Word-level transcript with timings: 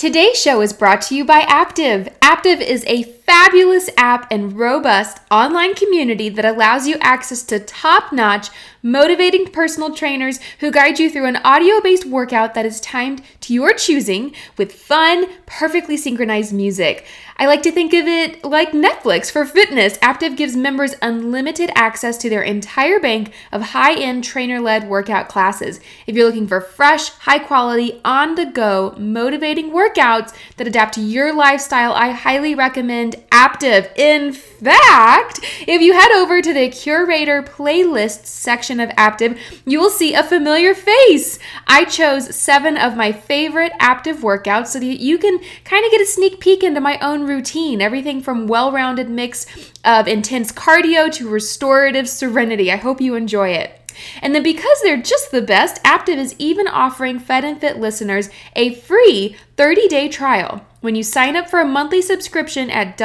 Today's 0.00 0.40
show 0.40 0.62
is 0.62 0.72
brought 0.72 1.02
to 1.02 1.14
you 1.14 1.26
by 1.26 1.42
Aaptiv. 1.42 2.10
Aaptiv 2.20 2.62
is 2.62 2.84
a 2.86 3.02
fabulous 3.02 3.90
app 3.98 4.26
and 4.32 4.58
robust 4.58 5.18
online 5.30 5.74
community 5.74 6.30
that 6.30 6.46
allows 6.46 6.88
you 6.88 6.96
access 7.02 7.42
to 7.42 7.60
top 7.60 8.10
notch, 8.10 8.48
motivating 8.82 9.46
personal 9.46 9.94
trainers 9.94 10.40
who 10.60 10.70
guide 10.70 10.98
you 10.98 11.10
through 11.10 11.26
an 11.26 11.36
audio 11.38 11.80
based 11.80 12.06
workout 12.06 12.54
that 12.54 12.66
is 12.66 12.80
timed 12.80 13.22
to 13.40 13.54
your 13.54 13.74
choosing 13.74 14.34
with 14.56 14.72
fun, 14.72 15.26
perfectly 15.46 15.96
synchronized 15.96 16.52
music. 16.52 17.06
I 17.40 17.46
like 17.46 17.62
to 17.62 17.72
think 17.72 17.94
of 17.94 18.06
it 18.06 18.44
like 18.44 18.72
Netflix 18.72 19.30
for 19.30 19.46
fitness. 19.46 19.96
Aaptiv 19.98 20.36
gives 20.36 20.54
members 20.54 20.94
unlimited 21.00 21.70
access 21.74 22.18
to 22.18 22.28
their 22.28 22.42
entire 22.42 23.00
bank 23.00 23.32
of 23.50 23.62
high 23.62 23.94
end 23.94 24.24
trainer 24.24 24.60
led 24.60 24.90
workout 24.90 25.30
classes. 25.30 25.80
If 26.06 26.14
you're 26.14 26.26
looking 26.26 26.46
for 26.46 26.60
fresh, 26.60 27.08
high 27.08 27.38
quality, 27.38 27.98
on 28.04 28.34
the 28.34 28.44
go, 28.44 28.94
motivating 28.98 29.70
workouts 29.70 30.34
that 30.58 30.66
adapt 30.66 30.92
to 30.96 31.00
your 31.00 31.34
lifestyle, 31.34 31.94
I 31.94 32.10
highly 32.10 32.54
recommend 32.54 33.16
Aaptiv. 33.32 33.90
In 33.96 34.34
fact, 34.34 35.40
if 35.66 35.80
you 35.80 35.94
head 35.94 36.12
over 36.12 36.42
to 36.42 36.52
the 36.52 36.68
curator 36.68 37.42
playlists 37.42 38.26
section 38.26 38.69
of 38.78 38.90
Aaptiv, 38.90 39.38
you 39.66 39.80
will 39.80 39.90
see 39.90 40.14
a 40.14 40.22
familiar 40.22 40.74
face. 40.74 41.38
I 41.66 41.84
chose 41.84 42.34
seven 42.36 42.76
of 42.76 42.96
my 42.96 43.10
favorite 43.10 43.72
Aaptiv 43.80 44.18
workouts 44.18 44.68
so 44.68 44.78
that 44.78 45.00
you 45.00 45.18
can 45.18 45.40
kind 45.64 45.84
of 45.84 45.90
get 45.90 46.00
a 46.00 46.06
sneak 46.06 46.38
peek 46.38 46.62
into 46.62 46.80
my 46.80 46.98
own 47.00 47.26
routine. 47.26 47.80
Everything 47.80 48.20
from 48.20 48.46
well 48.46 48.70
rounded 48.70 49.10
mix 49.10 49.46
of 49.84 50.06
intense 50.06 50.52
cardio 50.52 51.10
to 51.14 51.28
restorative 51.28 52.08
serenity. 52.08 52.70
I 52.70 52.76
hope 52.76 53.00
you 53.00 53.14
enjoy 53.16 53.50
it. 53.50 53.76
And 54.22 54.34
then 54.34 54.42
because 54.42 54.80
they're 54.82 55.00
just 55.00 55.30
the 55.30 55.42
best, 55.42 55.82
Aaptiv 55.84 56.16
is 56.16 56.34
even 56.38 56.68
offering 56.68 57.18
Fed 57.18 57.44
and 57.44 57.60
Fit 57.60 57.78
listeners 57.78 58.30
a 58.54 58.74
free 58.74 59.36
30-day 59.56 60.08
trial 60.08 60.64
when 60.80 60.94
you 60.94 61.02
sign 61.02 61.36
up 61.36 61.48
for 61.48 61.60
a 61.60 61.66
monthly 61.66 62.00
subscription 62.00 62.70
at 62.70 62.96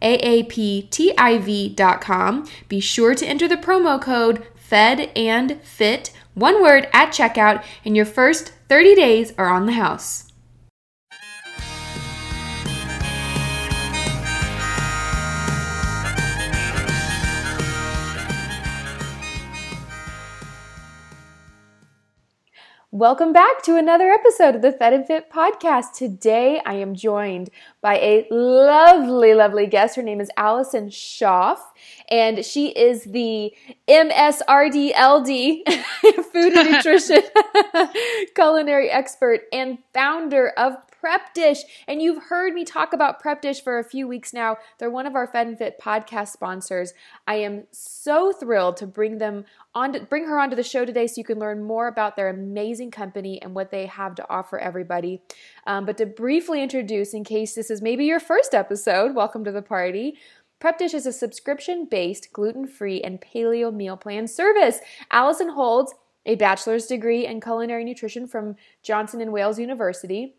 www.aaptiv.com. 0.00 2.48
Be 2.68 2.80
sure 2.80 3.14
to 3.14 3.26
enter 3.26 3.48
the 3.48 3.56
promo 3.56 4.00
code 4.00 4.46
FED 4.54 5.10
and 5.16 5.60
FIT, 5.62 6.12
one 6.34 6.62
word 6.62 6.88
at 6.92 7.10
checkout, 7.10 7.64
and 7.84 7.96
your 7.96 8.04
first 8.04 8.52
30 8.68 8.94
days 8.94 9.32
are 9.38 9.48
on 9.48 9.66
the 9.66 9.72
house. 9.72 10.27
Welcome 22.98 23.32
back 23.32 23.62
to 23.62 23.76
another 23.76 24.10
episode 24.10 24.56
of 24.56 24.62
the 24.62 24.72
Fed 24.72 24.92
and 24.92 25.06
Fit 25.06 25.30
podcast. 25.30 25.92
Today 25.92 26.60
I 26.66 26.74
am 26.74 26.96
joined 26.96 27.48
by 27.80 27.94
a 27.98 28.26
lovely, 28.28 29.34
lovely 29.34 29.68
guest. 29.68 29.94
Her 29.94 30.02
name 30.02 30.20
is 30.20 30.32
Allison 30.36 30.88
Schaaf, 30.88 31.60
and 32.10 32.44
she 32.44 32.70
is 32.70 33.04
the 33.04 33.54
MSRDLD 33.86 35.62
food 36.32 36.52
and 36.54 36.72
nutrition 36.72 37.22
culinary 38.34 38.90
expert 38.90 39.42
and 39.52 39.78
founder 39.94 40.48
of 40.56 40.74
Prep 41.00 41.32
Dish. 41.32 41.62
And 41.86 42.02
you've 42.02 42.24
heard 42.24 42.54
me 42.54 42.64
talk 42.64 42.92
about 42.92 43.20
Prep 43.20 43.40
Dish 43.40 43.62
for 43.62 43.78
a 43.78 43.84
few 43.84 44.08
weeks 44.08 44.32
now. 44.32 44.56
They're 44.78 44.90
one 44.90 45.06
of 45.06 45.14
our 45.14 45.26
Fed 45.26 45.46
and 45.46 45.56
Fit 45.56 45.80
podcast 45.80 46.28
sponsors. 46.28 46.92
I 47.26 47.36
am 47.36 47.64
so 47.70 48.32
thrilled 48.32 48.76
to 48.78 48.86
bring 48.86 49.18
them 49.18 49.44
on 49.74 49.92
to, 49.92 50.00
bring 50.00 50.24
her 50.24 50.38
onto 50.38 50.56
the 50.56 50.62
show 50.62 50.84
today 50.84 51.06
so 51.06 51.14
you 51.16 51.24
can 51.24 51.38
learn 51.38 51.62
more 51.62 51.86
about 51.86 52.16
their 52.16 52.28
amazing 52.28 52.90
company 52.90 53.40
and 53.40 53.54
what 53.54 53.70
they 53.70 53.86
have 53.86 54.14
to 54.16 54.28
offer 54.28 54.58
everybody. 54.58 55.22
Um, 55.66 55.86
but 55.86 55.98
to 55.98 56.06
briefly 56.06 56.62
introduce, 56.62 57.14
in 57.14 57.22
case 57.22 57.54
this 57.54 57.70
is 57.70 57.80
maybe 57.80 58.04
your 58.04 58.20
first 58.20 58.52
episode, 58.52 59.14
welcome 59.14 59.44
to 59.44 59.52
the 59.52 59.62
party. 59.62 60.18
Prep 60.58 60.78
Dish 60.78 60.94
is 60.94 61.06
a 61.06 61.12
subscription 61.12 61.86
based, 61.88 62.32
gluten 62.32 62.66
free, 62.66 63.00
and 63.00 63.20
paleo 63.20 63.72
meal 63.72 63.96
plan 63.96 64.26
service. 64.26 64.80
Allison 65.12 65.50
holds 65.50 65.94
a 66.26 66.34
bachelor's 66.34 66.86
degree 66.86 67.24
in 67.24 67.40
culinary 67.40 67.84
nutrition 67.84 68.26
from 68.26 68.56
Johnson 68.82 69.20
and 69.20 69.32
Wales 69.32 69.60
University 69.60 70.34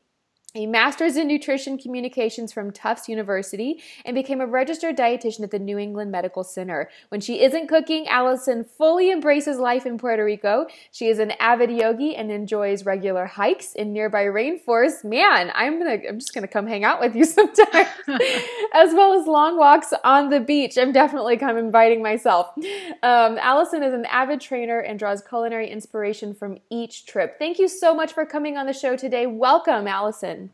a 0.55 0.65
master's 0.65 1.15
in 1.15 1.27
nutrition 1.27 1.77
communications 1.77 2.51
from 2.51 2.71
Tufts 2.71 3.07
University, 3.07 3.81
and 4.03 4.15
became 4.15 4.41
a 4.41 4.47
registered 4.47 4.97
dietitian 4.97 5.43
at 5.43 5.51
the 5.51 5.59
New 5.59 5.77
England 5.77 6.11
Medical 6.11 6.43
Center. 6.43 6.89
When 7.09 7.21
she 7.21 7.43
isn't 7.43 7.67
cooking, 7.67 8.07
Allison 8.07 8.63
fully 8.63 9.11
embraces 9.11 9.59
life 9.59 9.85
in 9.85 9.99
Puerto 9.99 10.25
Rico. 10.25 10.65
She 10.91 11.07
is 11.07 11.19
an 11.19 11.31
avid 11.39 11.69
yogi 11.69 12.15
and 12.15 12.31
enjoys 12.31 12.83
regular 12.83 13.27
hikes 13.27 13.73
in 13.73 13.93
nearby 13.93 14.23
rainforests. 14.23 15.03
Man, 15.03 15.51
I'm 15.53 15.77
gonna 15.77 15.97
I'm 16.07 16.19
just 16.19 16.33
gonna 16.33 16.47
come 16.47 16.65
hang 16.65 16.83
out 16.83 16.99
with 16.99 17.15
you 17.15 17.25
sometime. 17.25 17.85
as 18.73 18.93
well 18.93 19.19
as 19.19 19.27
long 19.27 19.57
walks 19.57 19.93
on 20.03 20.29
the 20.29 20.39
beach. 20.39 20.77
I'm 20.77 20.91
definitely 20.91 21.37
come 21.37 21.57
inviting 21.57 22.01
myself. 22.01 22.47
Um, 23.03 23.37
Allison 23.37 23.83
is 23.83 23.93
an 23.93 24.05
avid 24.05 24.41
trainer 24.41 24.79
and 24.79 24.97
draws 24.97 25.21
culinary 25.21 25.69
inspiration 25.69 26.33
from 26.33 26.57
each 26.69 27.05
trip. 27.05 27.37
Thank 27.37 27.59
you 27.59 27.67
so 27.67 27.93
much 27.93 28.13
for 28.13 28.25
coming 28.25 28.57
on 28.57 28.65
the 28.65 28.73
show 28.73 28.95
today. 28.95 29.27
Welcome, 29.27 29.87
Allison. 29.87 30.48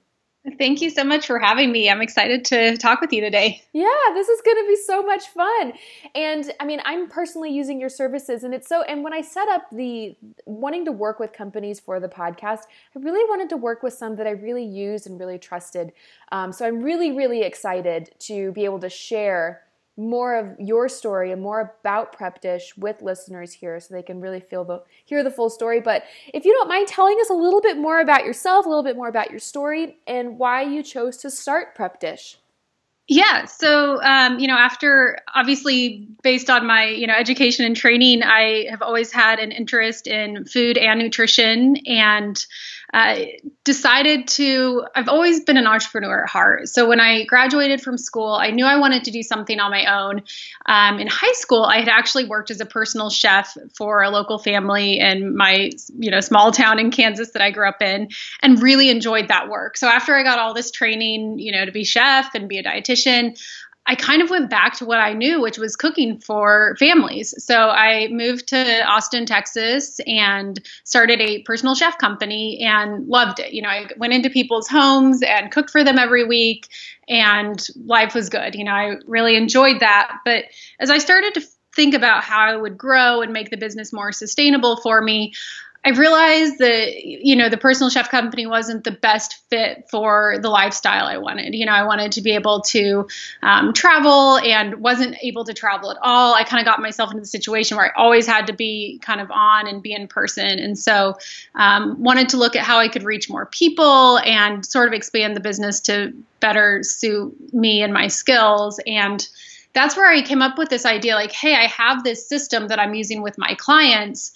Thank 0.59 0.81
you 0.81 0.91
so 0.91 1.03
much 1.03 1.25
for 1.25 1.39
having 1.39 1.71
me. 1.71 1.89
I'm 1.89 2.01
excited 2.01 2.45
to 2.45 2.77
talk 2.77 3.01
with 3.01 3.11
you 3.11 3.19
today. 3.19 3.63
Yeah, 3.73 3.87
this 4.13 4.29
is 4.29 4.41
going 4.41 4.57
to 4.57 4.67
be 4.67 4.75
so 4.75 5.01
much 5.01 5.27
fun. 5.29 5.73
And 6.13 6.51
I 6.59 6.65
mean, 6.65 6.81
I'm 6.85 7.09
personally 7.09 7.51
using 7.51 7.79
your 7.79 7.89
services 7.89 8.43
and 8.43 8.53
it's 8.53 8.67
so 8.67 8.83
and 8.83 9.03
when 9.03 9.13
I 9.13 9.21
set 9.21 9.49
up 9.49 9.63
the 9.71 10.15
wanting 10.45 10.85
to 10.85 10.91
work 10.91 11.19
with 11.19 11.33
companies 11.33 11.79
for 11.79 11.99
the 11.99 12.07
podcast, 12.07 12.61
I 12.95 12.99
really 12.99 13.27
wanted 13.27 13.49
to 13.49 13.57
work 13.57 13.81
with 13.81 13.93
some 13.93 14.15
that 14.17 14.27
I 14.27 14.31
really 14.31 14.63
used 14.63 15.07
and 15.07 15.19
really 15.19 15.39
trusted. 15.39 15.93
Um, 16.31 16.51
so 16.51 16.65
I'm 16.65 16.81
really 16.81 17.11
really 17.11 17.41
excited 17.41 18.11
to 18.19 18.51
be 18.51 18.65
able 18.65 18.79
to 18.79 18.89
share 18.89 19.64
more 19.97 20.35
of 20.35 20.59
your 20.59 20.89
story 20.89 21.31
and 21.31 21.41
more 21.41 21.75
about 21.81 22.11
prep 22.13 22.41
dish 22.41 22.75
with 22.77 23.01
listeners 23.01 23.53
here 23.53 23.79
so 23.79 23.93
they 23.93 24.03
can 24.03 24.19
really 24.19 24.39
feel 24.39 24.63
the 24.65 24.81
hear 25.05 25.23
the 25.23 25.31
full 25.31 25.49
story 25.49 25.79
but 25.79 26.03
if 26.33 26.43
you 26.45 26.53
don't 26.53 26.67
mind 26.67 26.87
telling 26.87 27.17
us 27.21 27.29
a 27.29 27.33
little 27.33 27.61
bit 27.61 27.77
more 27.77 27.99
about 27.99 28.25
yourself 28.25 28.65
a 28.65 28.69
little 28.69 28.83
bit 28.83 28.95
more 28.95 29.07
about 29.07 29.31
your 29.31 29.39
story 29.39 29.97
and 30.07 30.37
why 30.37 30.61
you 30.61 30.83
chose 30.83 31.17
to 31.17 31.29
start 31.29 31.75
prep 31.75 31.99
dish 31.99 32.37
yeah. 33.07 33.45
So, 33.45 34.01
um, 34.01 34.39
you 34.39 34.47
know, 34.47 34.57
after 34.57 35.19
obviously 35.35 36.07
based 36.23 36.49
on 36.49 36.65
my, 36.65 36.85
you 36.85 37.05
know, 37.05 37.13
education 37.13 37.63
and 37.63 37.75
training, 37.75 38.23
I 38.23 38.65
have 38.71 38.81
always 38.81 39.11
had 39.11 39.37
an 39.37 39.51
interest 39.51 40.07
in 40.07 40.45
food 40.45 40.77
and 40.79 40.99
nutrition 40.99 41.77
and 41.85 42.43
uh, 42.95 43.25
decided 43.65 44.25
to, 44.25 44.85
I've 44.95 45.09
always 45.09 45.41
been 45.41 45.57
an 45.57 45.67
entrepreneur 45.67 46.23
at 46.23 46.29
heart. 46.29 46.69
So 46.69 46.87
when 46.87 47.01
I 47.01 47.25
graduated 47.25 47.81
from 47.81 47.97
school, 47.97 48.33
I 48.33 48.51
knew 48.51 48.63
I 48.63 48.79
wanted 48.79 49.03
to 49.03 49.11
do 49.11 49.21
something 49.21 49.59
on 49.59 49.69
my 49.69 49.85
own. 49.99 50.23
Um, 50.65 50.99
in 50.99 51.07
high 51.07 51.33
school, 51.33 51.63
I 51.63 51.79
had 51.79 51.89
actually 51.89 52.23
worked 52.23 52.51
as 52.51 52.61
a 52.61 52.65
personal 52.65 53.09
chef 53.09 53.57
for 53.75 54.01
a 54.01 54.09
local 54.09 54.39
family 54.39 54.99
in 55.01 55.35
my, 55.35 55.71
you 55.99 56.09
know, 56.09 56.21
small 56.21 56.53
town 56.53 56.79
in 56.79 56.89
Kansas 56.89 57.31
that 57.31 57.41
I 57.41 57.51
grew 57.51 57.67
up 57.67 57.81
in 57.81 58.11
and 58.41 58.63
really 58.63 58.89
enjoyed 58.89 59.27
that 59.27 59.49
work. 59.49 59.75
So 59.75 59.89
after 59.89 60.15
I 60.15 60.23
got 60.23 60.39
all 60.39 60.53
this 60.53 60.71
training, 60.71 61.39
you 61.39 61.51
know, 61.51 61.65
to 61.65 61.73
be 61.73 61.83
chef 61.83 62.33
and 62.33 62.47
be 62.47 62.59
a 62.59 62.63
dietitian, 62.63 63.37
I 63.87 63.95
kind 63.95 64.21
of 64.21 64.29
went 64.29 64.49
back 64.49 64.73
to 64.77 64.85
what 64.85 64.99
I 64.99 65.13
knew, 65.13 65.41
which 65.41 65.57
was 65.57 65.75
cooking 65.75 66.19
for 66.19 66.75
families. 66.79 67.35
So 67.43 67.69
I 67.69 68.07
moved 68.09 68.47
to 68.47 68.83
Austin, 68.87 69.25
Texas, 69.25 69.99
and 70.07 70.59
started 70.83 71.21
a 71.21 71.43
personal 71.43 71.75
chef 71.75 71.97
company 71.97 72.59
and 72.61 73.07
loved 73.07 73.39
it. 73.39 73.53
You 73.53 73.61
know, 73.61 73.69
I 73.69 73.87
went 73.97 74.13
into 74.13 74.29
people's 74.29 74.67
homes 74.67 75.21
and 75.21 75.51
cooked 75.51 75.69
for 75.69 75.83
them 75.83 75.99
every 75.99 76.23
week, 76.23 76.67
and 77.07 77.65
life 77.85 78.15
was 78.15 78.29
good. 78.29 78.55
You 78.55 78.63
know, 78.63 78.71
I 78.71 78.95
really 79.05 79.35
enjoyed 79.35 79.79
that. 79.81 80.17
But 80.25 80.45
as 80.79 80.89
I 80.89 80.97
started 80.97 81.35
to 81.35 81.41
think 81.75 81.93
about 81.93 82.23
how 82.23 82.39
I 82.39 82.55
would 82.55 82.77
grow 82.77 83.21
and 83.21 83.33
make 83.33 83.49
the 83.49 83.57
business 83.57 83.93
more 83.93 84.11
sustainable 84.11 84.77
for 84.77 85.01
me, 85.01 85.33
I 85.85 85.91
realized 85.91 86.57
that 86.57 87.05
you 87.05 87.35
know 87.35 87.47
the 87.47 87.57
personal 87.57 87.91
chef 87.91 88.09
company 88.09 88.47
wasn't 88.47 88.83
the 88.83 88.91
best 88.91 89.43
fit 89.51 89.87
for 89.91 90.37
the 90.41 90.49
lifestyle 90.49 91.05
I 91.05 91.19
wanted. 91.19 91.53
You 91.53 91.67
know, 91.67 91.73
I 91.73 91.83
wanted 91.83 92.11
to 92.13 92.21
be 92.21 92.31
able 92.31 92.61
to 92.61 93.07
um, 93.43 93.71
travel 93.71 94.39
and 94.39 94.81
wasn't 94.81 95.15
able 95.21 95.45
to 95.45 95.53
travel 95.53 95.91
at 95.91 95.97
all. 96.01 96.33
I 96.33 96.43
kind 96.43 96.59
of 96.59 96.65
got 96.65 96.81
myself 96.81 97.11
into 97.11 97.21
the 97.21 97.27
situation 97.27 97.77
where 97.77 97.85
I 97.85 98.01
always 98.01 98.25
had 98.25 98.47
to 98.47 98.53
be 98.53 98.99
kind 99.03 99.21
of 99.21 99.29
on 99.29 99.67
and 99.67 99.83
be 99.83 99.93
in 99.93 100.07
person, 100.07 100.57
and 100.57 100.77
so 100.77 101.17
um, 101.53 102.01
wanted 102.01 102.29
to 102.29 102.37
look 102.37 102.55
at 102.55 102.63
how 102.63 102.79
I 102.79 102.87
could 102.87 103.03
reach 103.03 103.29
more 103.29 103.45
people 103.45 104.17
and 104.19 104.65
sort 104.65 104.87
of 104.87 104.93
expand 104.93 105.35
the 105.35 105.41
business 105.41 105.79
to 105.81 106.13
better 106.39 106.81
suit 106.81 107.53
me 107.53 107.83
and 107.83 107.93
my 107.93 108.07
skills 108.07 108.79
and 108.87 109.27
that's 109.75 109.97
where 109.97 110.09
I 110.09 110.21
came 110.21 110.41
up 110.41 110.57
with 110.57 110.69
this 110.69 110.85
idea 110.85 111.15
like, 111.15 111.33
hey, 111.33 111.53
I 111.53 111.67
have 111.67 112.03
this 112.03 112.27
system 112.27 112.69
that 112.69 112.79
I'm 112.79 112.93
using 112.93 113.21
with 113.21 113.37
my 113.37 113.55
clients 113.55 114.31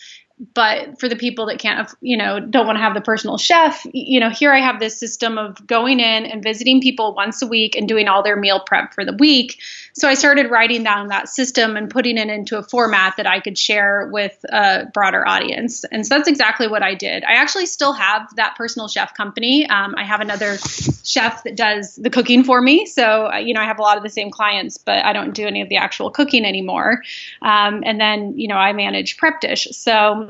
but 0.54 1.00
for 1.00 1.10
the 1.10 1.16
people 1.16 1.48
that 1.48 1.60
can't 1.60 1.90
you 2.02 2.16
know 2.16 2.40
don't 2.40 2.66
want 2.66 2.78
to 2.78 2.82
have 2.82 2.94
the 2.94 3.02
personal 3.02 3.38
chef 3.38 3.86
you 3.94 4.20
know 4.20 4.30
here 4.30 4.54
i 4.54 4.60
have 4.60 4.80
this 4.80 4.98
system 4.98 5.38
of 5.38 5.66
going 5.68 6.00
in 6.00 6.26
and 6.26 6.44
visiting 6.44 6.82
people 6.82 7.14
once 7.14 7.42
a 7.42 7.48
week 7.48 7.76
and 7.76 7.88
doing 7.88 8.08
all 8.08 8.24
their 8.24 8.36
meal 8.36 8.60
prep 8.60 8.94
for 8.94 9.06
the 9.06 9.14
week. 9.14 9.62
So 9.94 10.08
i 10.08 10.14
started 10.14 10.50
writing 10.50 10.84
down 10.84 11.08
that 11.08 11.30
system 11.30 11.76
and 11.76 11.90
putting 11.90 12.18
it 12.18 12.30
into 12.30 12.58
a 12.58 12.64
format 12.64 13.18
that 13.18 13.28
i 13.28 13.40
could 13.40 13.58
share 13.58 14.10
with 14.12 14.38
a 14.50 14.86
broader 14.94 15.28
audience. 15.28 15.84
And 15.86 16.06
so 16.06 16.16
that's 16.16 16.28
exactly 16.28 16.68
what 16.68 16.84
i 16.84 16.94
did. 16.94 17.24
I 17.24 17.34
actually 17.34 17.66
still 17.66 17.94
have 17.94 18.34
that 18.36 18.56
personal 18.56 18.88
chef 18.88 19.14
company. 19.14 19.68
Um, 19.70 19.96
i 19.98 20.04
have 20.04 20.22
another 20.22 20.58
chef 21.04 21.44
that 21.44 21.56
does 21.56 21.96
the 21.96 22.10
cooking 22.10 22.44
for 22.44 22.62
me. 22.62 22.86
So 22.86 23.34
you 23.36 23.54
know 23.54 23.62
i 23.62 23.66
have 23.66 23.80
a 23.80 23.84
lot 23.84 23.98
of 23.98 24.04
the 24.04 24.10
same 24.10 24.32
clients 24.32 24.78
but 24.78 25.04
i 25.06 25.14
don't 25.14 25.34
do 25.34 25.48
any 25.48 25.62
of 25.62 25.70
the 25.70 25.78
actual 25.78 26.12
cooking 26.12 26.46
anymore. 26.46 27.02
Um, 27.42 27.84
and 27.86 28.00
then 28.00 28.38
you 28.38 28.48
know 28.48 28.56
i 28.56 28.74
manage 28.74 29.18
prep 29.18 29.42
dish. 29.42 29.68
So 29.72 30.29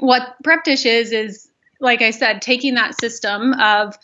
what 0.00 0.36
prep 0.42 0.64
dish 0.64 0.86
is 0.86 1.12
is 1.12 1.48
like 1.80 2.02
I 2.02 2.10
said, 2.10 2.42
taking 2.42 2.74
that 2.74 2.98
system 3.00 3.52
of 3.54 3.98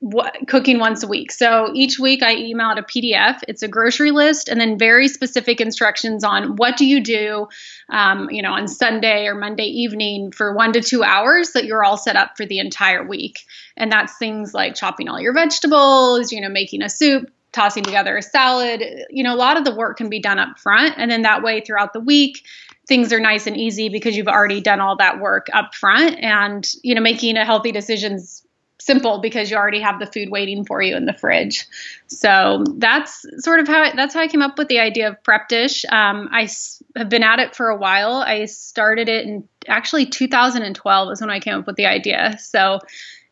what, 0.00 0.36
cooking 0.46 0.78
once 0.78 1.02
a 1.02 1.08
week. 1.08 1.32
So 1.32 1.72
each 1.74 1.98
week 1.98 2.22
I 2.22 2.36
email 2.36 2.68
out 2.68 2.78
a 2.78 2.82
PDF. 2.82 3.40
It's 3.48 3.64
a 3.64 3.68
grocery 3.68 4.12
list 4.12 4.48
and 4.48 4.60
then 4.60 4.78
very 4.78 5.08
specific 5.08 5.60
instructions 5.60 6.22
on 6.22 6.54
what 6.54 6.76
do 6.76 6.86
you 6.86 7.00
do, 7.00 7.48
um, 7.88 8.30
you 8.30 8.42
know, 8.42 8.52
on 8.52 8.68
Sunday 8.68 9.26
or 9.26 9.34
Monday 9.34 9.64
evening 9.64 10.30
for 10.30 10.54
one 10.54 10.72
to 10.74 10.80
two 10.80 11.02
hours 11.02 11.50
that 11.50 11.64
you're 11.64 11.82
all 11.82 11.96
set 11.96 12.14
up 12.14 12.36
for 12.36 12.46
the 12.46 12.60
entire 12.60 13.04
week. 13.04 13.40
And 13.76 13.90
that's 13.90 14.16
things 14.18 14.54
like 14.54 14.76
chopping 14.76 15.08
all 15.08 15.20
your 15.20 15.34
vegetables, 15.34 16.30
you 16.30 16.40
know, 16.40 16.48
making 16.48 16.82
a 16.82 16.88
soup, 16.88 17.32
tossing 17.50 17.82
together 17.82 18.16
a 18.16 18.22
salad. 18.22 18.84
You 19.10 19.24
know, 19.24 19.34
a 19.34 19.36
lot 19.36 19.56
of 19.56 19.64
the 19.64 19.74
work 19.74 19.96
can 19.96 20.10
be 20.10 20.20
done 20.20 20.38
up 20.38 20.60
front. 20.60 20.94
And 20.96 21.10
then 21.10 21.22
that 21.22 21.42
way 21.42 21.60
throughout 21.60 21.92
the 21.92 22.00
week, 22.00 22.44
things 22.88 23.12
are 23.12 23.20
nice 23.20 23.46
and 23.46 23.56
easy 23.56 23.88
because 23.88 24.16
you've 24.16 24.28
already 24.28 24.60
done 24.60 24.80
all 24.80 24.96
that 24.96 25.20
work 25.20 25.46
up 25.52 25.74
front 25.74 26.18
and 26.20 26.72
you 26.82 26.94
know 26.94 27.00
making 27.00 27.36
a 27.36 27.44
healthy 27.44 27.70
decisions 27.70 28.42
simple 28.80 29.20
because 29.20 29.50
you 29.50 29.56
already 29.56 29.80
have 29.80 29.98
the 29.98 30.06
food 30.06 30.30
waiting 30.30 30.64
for 30.64 30.80
you 30.80 30.96
in 30.96 31.04
the 31.04 31.12
fridge 31.12 31.66
so 32.06 32.64
that's 32.76 33.24
sort 33.38 33.60
of 33.60 33.68
how 33.68 33.82
I, 33.82 33.94
that's 33.94 34.14
how 34.14 34.20
i 34.20 34.28
came 34.28 34.42
up 34.42 34.56
with 34.56 34.68
the 34.68 34.78
idea 34.78 35.08
of 35.08 35.22
prep 35.22 35.48
dish 35.48 35.84
um, 35.86 36.28
i 36.32 36.44
s- 36.44 36.82
have 36.96 37.08
been 37.08 37.22
at 37.22 37.38
it 37.38 37.54
for 37.54 37.68
a 37.68 37.76
while 37.76 38.12
i 38.12 38.46
started 38.46 39.08
it 39.08 39.26
in 39.26 39.46
actually 39.66 40.06
2012 40.06 41.12
is 41.12 41.20
when 41.20 41.30
i 41.30 41.40
came 41.40 41.58
up 41.58 41.66
with 41.66 41.76
the 41.76 41.86
idea 41.86 42.36
so 42.38 42.78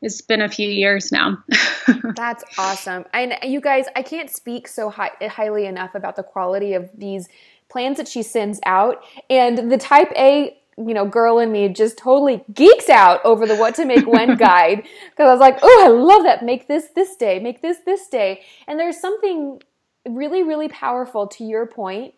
it's 0.02 0.20
been 0.20 0.42
a 0.42 0.48
few 0.48 0.68
years 0.68 1.10
now. 1.10 1.42
That's 2.16 2.44
awesome. 2.58 3.06
And 3.14 3.34
you 3.42 3.60
guys, 3.60 3.86
I 3.96 4.02
can't 4.02 4.30
speak 4.30 4.68
so 4.68 4.90
high, 4.90 5.10
highly 5.22 5.66
enough 5.66 5.94
about 5.94 6.16
the 6.16 6.22
quality 6.22 6.74
of 6.74 6.90
these 6.94 7.28
plans 7.76 7.98
that 7.98 8.08
she 8.08 8.22
sends 8.22 8.58
out. 8.64 9.04
And 9.28 9.70
the 9.70 9.76
type 9.76 10.10
A 10.16 10.56
you 10.78 10.94
know, 10.94 11.06
girl 11.06 11.38
in 11.38 11.52
me 11.52 11.68
just 11.68 11.96
totally 11.96 12.42
geeks 12.52 12.90
out 12.90 13.24
over 13.24 13.46
the 13.46 13.56
what 13.56 13.74
to 13.74 13.84
make 13.84 14.06
when 14.06 14.36
guide 14.48 14.82
because 15.10 15.26
I 15.26 15.32
was 15.32 15.40
like, 15.40 15.58
oh, 15.62 15.82
I 15.84 15.88
love 15.88 16.22
that. 16.24 16.44
Make 16.44 16.68
this 16.68 16.88
this 16.94 17.16
day, 17.16 17.38
make 17.38 17.60
this 17.62 17.78
this 17.84 18.08
day. 18.08 18.42
And 18.66 18.78
there's 18.78 18.98
something 18.98 19.62
really, 20.06 20.42
really 20.42 20.68
powerful 20.68 21.26
to 21.28 21.44
your 21.44 21.66
point 21.66 22.14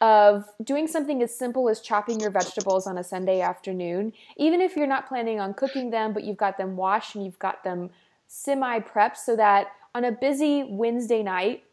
of 0.00 0.44
doing 0.62 0.86
something 0.86 1.22
as 1.22 1.36
simple 1.36 1.68
as 1.68 1.80
chopping 1.80 2.20
your 2.20 2.30
vegetables 2.30 2.86
on 2.86 2.98
a 2.98 3.04
Sunday 3.04 3.40
afternoon, 3.40 4.12
even 4.36 4.60
if 4.60 4.76
you're 4.76 4.86
not 4.86 5.08
planning 5.08 5.40
on 5.40 5.54
cooking 5.54 5.90
them, 5.90 6.12
but 6.12 6.22
you've 6.22 6.36
got 6.36 6.58
them 6.58 6.76
washed 6.76 7.14
and 7.14 7.24
you've 7.24 7.38
got 7.38 7.64
them 7.64 7.90
semi 8.26 8.80
prepped 8.80 9.16
so 9.16 9.36
that 9.36 9.68
on 9.94 10.04
a 10.04 10.12
busy 10.12 10.64
Wednesday 10.68 11.22
night, 11.22 11.64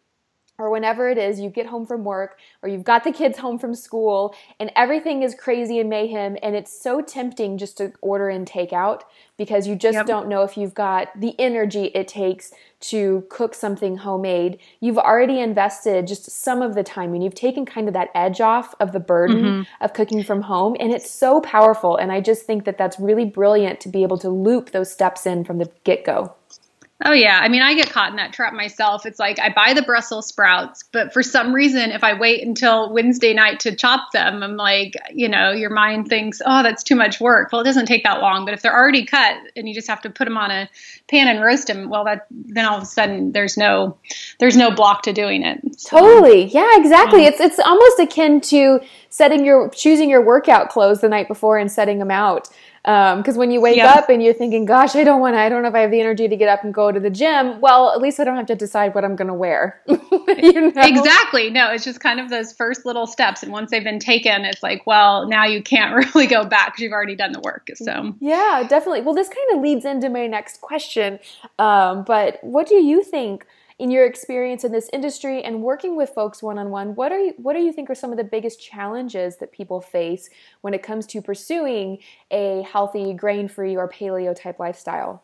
or 0.63 0.69
whenever 0.69 1.10
it 1.10 1.18
is 1.18 1.42
you 1.42 1.50
get 1.50 1.65
home 1.65 1.86
from 1.86 2.06
work 2.06 2.38
or 2.62 2.69
you've 2.69 2.86
got 2.86 3.04
the 3.04 3.12
kids 3.12 3.38
home 3.38 3.60
from 3.60 3.75
school 3.75 4.33
and 4.60 4.71
everything 4.77 5.21
is 5.21 5.36
crazy 5.36 5.77
and 5.77 5.89
mayhem 5.89 6.38
and 6.42 6.56
it's 6.56 6.81
so 6.81 7.01
tempting 7.01 7.57
just 7.57 7.77
to 7.77 7.92
order 8.01 8.30
and 8.30 8.48
take 8.48 8.71
out 8.71 9.04
because 9.38 9.68
you 9.68 9.75
just 9.75 9.95
yep. 9.95 10.06
don't 10.06 10.30
know 10.30 10.44
if 10.44 10.56
you've 10.57 10.74
got 10.74 11.10
the 11.19 11.36
energy 11.38 11.86
it 11.94 12.07
takes 12.07 12.54
to 12.80 13.25
cook 13.30 13.54
something 13.54 13.98
homemade 13.98 14.57
you've 14.80 14.98
already 14.98 15.39
invested 15.39 16.07
just 16.07 16.31
some 16.31 16.62
of 16.62 16.75
the 16.75 16.83
time 16.83 17.13
and 17.13 17.24
you've 17.24 17.36
taken 17.36 17.65
kind 17.65 17.89
of 17.89 17.94
that 17.94 18.10
edge 18.15 18.39
off 18.39 18.74
of 18.80 18.94
the 18.94 19.00
burden 19.00 19.44
mm-hmm. 19.44 19.83
of 19.83 19.94
cooking 19.94 20.24
from 20.24 20.44
home 20.44 20.77
and 20.80 20.94
it's 20.94 21.12
so 21.12 21.42
powerful 21.42 21.98
and 21.98 22.12
i 22.12 22.21
just 22.21 22.44
think 22.45 22.63
that 22.63 22.77
that's 22.77 22.98
really 23.00 23.25
brilliant 23.25 23.81
to 23.81 23.89
be 23.89 24.01
able 24.04 24.18
to 24.18 24.30
loop 24.30 24.71
those 24.71 24.92
steps 24.92 25.25
in 25.25 25.44
from 25.44 25.57
the 25.57 25.69
get-go 25.83 26.33
Oh 27.05 27.11
yeah, 27.11 27.39
I 27.41 27.50
mean, 27.50 27.61
I 27.61 27.73
get 27.73 27.89
caught 27.89 28.11
in 28.11 28.15
that 28.15 28.31
trap 28.31 28.53
myself. 28.53 29.05
It's 29.05 29.19
like 29.19 29.38
I 29.38 29.50
buy 29.53 29.73
the 29.73 29.81
Brussels 29.81 30.27
sprouts, 30.27 30.83
but 30.91 31.11
for 31.11 31.21
some 31.21 31.53
reason, 31.53 31.91
if 31.91 32.01
I 32.03 32.17
wait 32.17 32.45
until 32.45 32.94
Wednesday 32.94 33.33
night 33.33 33.59
to 33.61 33.75
chop 33.75 34.11
them, 34.13 34.41
I'm 34.41 34.55
like, 34.55 34.94
you 35.13 35.27
know, 35.27 35.51
your 35.51 35.69
mind 35.69 36.07
thinks, 36.07 36.41
oh, 36.45 36.63
that's 36.63 36.81
too 36.81 36.95
much 36.95 37.19
work. 37.19 37.51
Well, 37.51 37.59
it 37.59 37.65
doesn't 37.65 37.88
take 37.88 38.03
that 38.05 38.21
long, 38.21 38.45
but 38.45 38.53
if 38.53 38.61
they're 38.61 38.75
already 38.75 39.05
cut 39.05 39.35
and 39.57 39.67
you 39.67 39.75
just 39.75 39.88
have 39.89 40.01
to 40.01 40.09
put 40.09 40.25
them 40.25 40.38
on 40.38 40.50
a 40.50 40.69
pan 41.09 41.27
and 41.27 41.44
roast 41.44 41.67
them, 41.67 41.89
well, 41.89 42.05
that 42.05 42.25
then 42.31 42.65
all 42.65 42.77
of 42.77 42.83
a 42.83 42.85
sudden 42.85 43.33
there's 43.33 43.57
no 43.57 43.97
there's 44.39 44.55
no 44.55 44.71
block 44.71 45.01
to 45.03 45.11
doing 45.11 45.44
it. 45.44 45.59
So, 45.77 46.00
totally, 46.00 46.45
yeah, 46.45 46.69
exactly. 46.75 47.25
It's 47.25 47.41
it's 47.41 47.59
almost 47.59 48.00
akin 48.00 48.39
to 48.41 48.79
setting 49.09 49.44
your 49.44 49.69
choosing 49.71 50.09
your 50.09 50.23
workout 50.25 50.69
clothes 50.69 51.01
the 51.01 51.09
night 51.09 51.27
before 51.27 51.57
and 51.57 51.69
setting 51.69 52.00
them 52.00 52.11
out. 52.11 52.47
Because 52.83 53.35
um, 53.35 53.38
when 53.38 53.50
you 53.50 53.62
wake 53.62 53.77
yep. 53.77 53.95
up 53.95 54.09
and 54.09 54.21
you're 54.21 54.33
thinking, 54.33 54.65
"Gosh, 54.65 54.94
I 54.94 55.06
don't 55.06 55.21
want 55.21 55.35
to. 55.35 55.39
I 55.39 55.47
don't 55.47 55.63
know 55.63 55.69
if 55.69 55.75
I 55.75 55.80
have 55.80 55.91
the 55.91 56.01
energy 56.01 56.27
to 56.27 56.35
get 56.35 56.50
up 56.50 56.65
and 56.65 56.74
go 56.74 56.91
to 56.91 57.00
the 57.00 57.09
gym." 57.09 57.62
Well, 57.62 57.94
at 57.94 58.01
least 58.01 58.19
I 58.19 58.25
don't 58.25 58.35
have 58.35 58.47
to 58.47 58.56
decide 58.56 58.94
what 58.94 59.06
I'm 59.06 59.15
going 59.15 59.30
to 59.30 59.33
wear. 59.33 59.81
you 59.88 60.71
know? 60.71 60.71
Exactly. 60.75 61.50
No, 61.50 61.71
it's 61.71 61.85
just 61.85 62.01
kind 62.01 62.19
of 62.19 62.30
those 62.30 62.51
first 62.51 62.85
little 62.85 63.07
steps, 63.07 63.41
and 63.41 63.53
once 63.53 63.71
they've 63.71 63.83
been 63.83 64.00
taken, 64.00 64.44
it's 64.44 64.62
like, 64.62 64.85
well, 64.85 65.30
now 65.30 65.45
you 65.45 65.63
can't 65.63 65.95
really 66.13 66.27
go 66.27 66.44
back 66.44 66.68
because 66.68 66.81
you've 66.81 66.91
already 66.91 67.15
done 67.15 67.31
the 67.31 67.39
work. 67.39 67.69
So 67.75 68.13
yeah, 68.19 68.65
definitely. 68.68 69.01
Well, 69.01 69.15
this 69.15 69.29
kind 69.29 69.57
of 69.57 69.62
leads 69.62 69.86
into 69.86 70.09
my 70.09 70.27
next 70.27 70.59
question. 70.59 71.19
Um, 71.59 72.03
but 72.03 72.44
what 72.44 72.68
do 72.68 72.75
you 72.75 73.01
think? 73.01 73.45
In 73.79 73.91
your 73.91 74.05
experience 74.05 74.63
in 74.63 74.71
this 74.71 74.89
industry 74.93 75.43
and 75.43 75.61
working 75.61 75.95
with 75.95 76.09
folks 76.09 76.43
one 76.43 76.57
on 76.57 76.69
one, 76.69 76.95
what 76.95 77.11
are 77.11 77.19
you 77.19 77.33
what 77.37 77.53
do 77.53 77.59
you 77.59 77.71
think 77.71 77.89
are 77.89 77.95
some 77.95 78.11
of 78.11 78.17
the 78.17 78.23
biggest 78.23 78.61
challenges 78.61 79.37
that 79.37 79.51
people 79.51 79.81
face 79.81 80.29
when 80.61 80.73
it 80.73 80.83
comes 80.83 81.05
to 81.07 81.21
pursuing 81.21 81.99
a 82.31 82.61
healthy, 82.63 83.13
grain-free 83.13 83.75
or 83.75 83.89
paleo 83.89 84.35
type 84.35 84.59
lifestyle? 84.59 85.23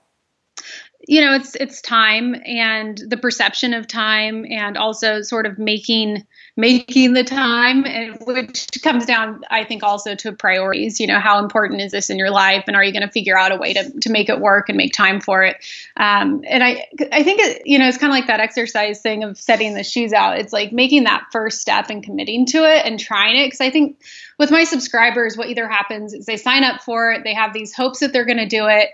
you 1.08 1.22
know 1.22 1.34
it's 1.34 1.56
it's 1.56 1.82
time 1.82 2.36
and 2.46 3.02
the 3.08 3.18
perception 3.18 3.74
of 3.74 3.88
time 3.88 4.46
and 4.50 4.78
also 4.78 5.22
sort 5.22 5.46
of 5.46 5.58
making 5.58 6.26
making 6.60 7.14
the 7.14 7.24
time 7.24 7.86
and 7.86 8.18
which 8.20 8.68
comes 8.84 9.06
down 9.06 9.44
i 9.50 9.64
think 9.64 9.82
also 9.82 10.14
to 10.14 10.32
priorities. 10.34 11.00
You 11.00 11.08
know 11.08 11.20
how 11.20 11.40
important 11.40 11.82
is 11.82 11.92
this 11.92 12.10
in 12.10 12.18
your 12.18 12.30
life 12.30 12.66
and 12.68 12.76
are 12.76 12.84
you 12.84 12.92
going 12.92 13.06
to 13.06 13.12
figure 13.12 13.38
out 13.38 13.52
a 13.52 13.56
way 13.56 13.74
to, 13.74 14.00
to 14.02 14.10
make 14.10 14.28
it 14.28 14.40
work 14.40 14.68
and 14.68 14.78
make 14.78 14.94
time 14.94 15.22
for 15.22 15.44
it? 15.44 15.58
Um, 15.96 16.44
and 16.48 16.64
i 16.64 16.86
i 17.12 17.24
think 17.24 17.40
it 17.40 17.62
you 17.66 17.80
know 17.80 17.88
it's 17.88 17.98
kind 17.98 18.12
of 18.12 18.16
like 18.16 18.28
that 18.28 18.42
exercise 18.42 19.02
thing 19.02 19.24
of 19.24 19.38
setting 19.38 19.74
the 19.74 19.84
shoes 19.84 20.12
out. 20.12 20.38
It's 20.38 20.52
like 20.52 20.74
making 20.74 21.06
that 21.06 21.28
first 21.32 21.62
step 21.62 21.90
and 21.90 22.04
committing 22.04 22.46
to 22.48 22.66
it 22.66 22.86
and 22.86 23.00
trying 23.00 23.38
it 23.38 23.48
because 23.48 23.62
i 23.62 23.70
think 23.70 24.02
with 24.38 24.52
my 24.52 24.66
subscribers 24.66 25.38
what 25.38 25.48
either 25.48 25.68
happens 25.68 26.14
is 26.14 26.26
they 26.26 26.38
sign 26.38 26.64
up 26.64 26.82
for 26.82 27.12
it 27.12 27.24
they 27.24 27.34
have 27.34 27.54
these 27.54 27.74
hopes 27.74 28.00
that 28.00 28.12
they're 28.12 28.26
going 28.26 28.38
to 28.38 28.48
do 28.48 28.68
it 28.68 28.90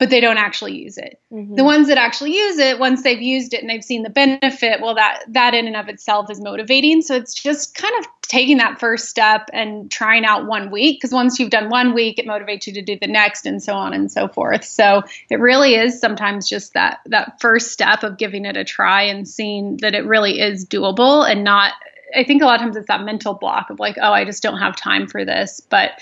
but 0.00 0.08
they 0.08 0.20
don't 0.20 0.38
actually 0.38 0.78
use 0.82 0.96
it. 0.96 1.20
Mm-hmm. 1.30 1.56
The 1.56 1.62
ones 1.62 1.88
that 1.88 1.98
actually 1.98 2.34
use 2.34 2.56
it, 2.56 2.78
once 2.78 3.02
they've 3.02 3.20
used 3.20 3.52
it 3.52 3.60
and 3.60 3.68
they've 3.68 3.84
seen 3.84 4.02
the 4.02 4.08
benefit, 4.08 4.80
well, 4.80 4.94
that 4.94 5.24
that 5.28 5.52
in 5.52 5.66
and 5.66 5.76
of 5.76 5.90
itself 5.90 6.30
is 6.30 6.40
motivating. 6.40 7.02
So 7.02 7.14
it's 7.14 7.34
just 7.34 7.74
kind 7.74 7.92
of 7.98 8.06
taking 8.22 8.56
that 8.56 8.80
first 8.80 9.10
step 9.10 9.50
and 9.52 9.90
trying 9.90 10.24
out 10.24 10.46
one 10.46 10.70
week 10.70 10.96
because 10.96 11.12
once 11.12 11.38
you've 11.38 11.50
done 11.50 11.68
one 11.68 11.92
week, 11.92 12.18
it 12.18 12.26
motivates 12.26 12.66
you 12.66 12.72
to 12.72 12.82
do 12.82 12.98
the 12.98 13.06
next, 13.06 13.44
and 13.44 13.62
so 13.62 13.74
on 13.74 13.92
and 13.92 14.10
so 14.10 14.26
forth. 14.26 14.64
So 14.64 15.02
it 15.28 15.38
really 15.38 15.74
is 15.74 16.00
sometimes 16.00 16.48
just 16.48 16.72
that 16.72 17.00
that 17.04 17.38
first 17.38 17.70
step 17.70 18.02
of 18.02 18.16
giving 18.16 18.46
it 18.46 18.56
a 18.56 18.64
try 18.64 19.02
and 19.02 19.28
seeing 19.28 19.76
that 19.82 19.94
it 19.94 20.06
really 20.06 20.40
is 20.40 20.64
doable 20.64 21.30
and 21.30 21.44
not. 21.44 21.74
I 22.16 22.24
think 22.24 22.40
a 22.40 22.46
lot 22.46 22.54
of 22.56 22.62
times 22.62 22.76
it's 22.76 22.88
that 22.88 23.04
mental 23.04 23.34
block 23.34 23.68
of 23.68 23.78
like, 23.78 23.96
oh, 24.00 24.12
I 24.12 24.24
just 24.24 24.42
don't 24.42 24.58
have 24.58 24.74
time 24.76 25.06
for 25.06 25.26
this, 25.26 25.60
but 25.60 25.92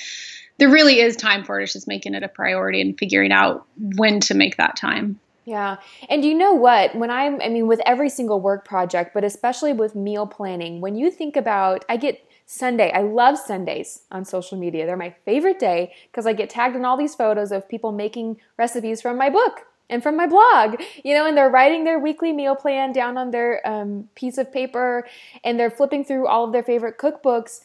there 0.58 0.68
really 0.68 1.00
is 1.00 1.16
time 1.16 1.44
for 1.44 1.60
it. 1.60 1.64
It's 1.64 1.72
just 1.72 1.88
making 1.88 2.14
it 2.14 2.22
a 2.22 2.28
priority 2.28 2.80
and 2.80 2.98
figuring 2.98 3.32
out 3.32 3.66
when 3.76 4.20
to 4.20 4.34
make 4.34 4.56
that 4.56 4.76
time. 4.76 5.20
Yeah. 5.44 5.76
And 6.10 6.24
you 6.24 6.34
know 6.34 6.52
what? 6.52 6.94
When 6.94 7.10
I'm, 7.10 7.40
I 7.40 7.48
mean, 7.48 7.66
with 7.66 7.80
every 7.86 8.10
single 8.10 8.40
work 8.40 8.66
project, 8.66 9.14
but 9.14 9.24
especially 9.24 9.72
with 9.72 9.94
meal 9.94 10.26
planning, 10.26 10.82
when 10.82 10.94
you 10.94 11.10
think 11.10 11.36
about, 11.36 11.86
I 11.88 11.96
get 11.96 12.20
Sunday, 12.44 12.92
I 12.92 13.00
love 13.00 13.38
Sundays 13.38 14.02
on 14.10 14.24
social 14.24 14.58
media. 14.58 14.84
They're 14.84 14.96
my 14.96 15.14
favorite 15.24 15.58
day 15.58 15.94
because 16.10 16.26
I 16.26 16.34
get 16.34 16.50
tagged 16.50 16.76
in 16.76 16.84
all 16.84 16.98
these 16.98 17.14
photos 17.14 17.50
of 17.50 17.68
people 17.68 17.92
making 17.92 18.40
recipes 18.58 19.00
from 19.00 19.16
my 19.16 19.30
book 19.30 19.62
and 19.90 20.02
from 20.02 20.16
my 20.16 20.26
blog, 20.26 20.80
you 21.02 21.14
know, 21.14 21.26
and 21.26 21.36
they're 21.36 21.50
writing 21.50 21.84
their 21.84 21.98
weekly 21.98 22.32
meal 22.32 22.54
plan 22.54 22.92
down 22.92 23.16
on 23.16 23.30
their 23.30 23.66
um, 23.66 24.08
piece 24.14 24.38
of 24.38 24.52
paper 24.52 25.06
and 25.44 25.58
they're 25.58 25.70
flipping 25.70 26.04
through 26.04 26.26
all 26.26 26.44
of 26.44 26.52
their 26.52 26.62
favorite 26.62 26.98
cookbooks. 26.98 27.60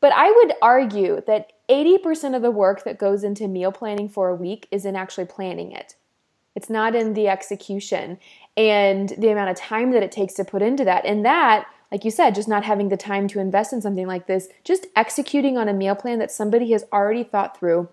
But 0.00 0.12
I 0.14 0.30
would 0.30 0.54
argue 0.60 1.22
that 1.26 1.52
80% 1.68 2.36
of 2.36 2.42
the 2.42 2.50
work 2.50 2.84
that 2.84 2.98
goes 2.98 3.24
into 3.24 3.48
meal 3.48 3.72
planning 3.72 4.08
for 4.08 4.28
a 4.28 4.34
week 4.34 4.68
is 4.70 4.84
in 4.84 4.94
actually 4.94 5.26
planning 5.26 5.72
it. 5.72 5.94
It's 6.54 6.70
not 6.70 6.94
in 6.94 7.14
the 7.14 7.28
execution 7.28 8.18
and 8.56 9.10
the 9.18 9.30
amount 9.30 9.50
of 9.50 9.56
time 9.56 9.90
that 9.92 10.02
it 10.02 10.12
takes 10.12 10.34
to 10.34 10.44
put 10.44 10.62
into 10.62 10.84
that. 10.84 11.04
And 11.04 11.24
that 11.24 11.66
like 11.92 12.04
you 12.04 12.10
said, 12.10 12.34
just 12.34 12.48
not 12.48 12.64
having 12.64 12.88
the 12.88 12.96
time 12.96 13.28
to 13.28 13.40
invest 13.40 13.72
in 13.72 13.80
something 13.80 14.06
like 14.06 14.26
this, 14.26 14.48
just 14.64 14.86
executing 14.96 15.56
on 15.56 15.68
a 15.68 15.72
meal 15.72 15.94
plan 15.94 16.18
that 16.18 16.32
somebody 16.32 16.72
has 16.72 16.84
already 16.92 17.22
thought 17.22 17.58
through. 17.58 17.88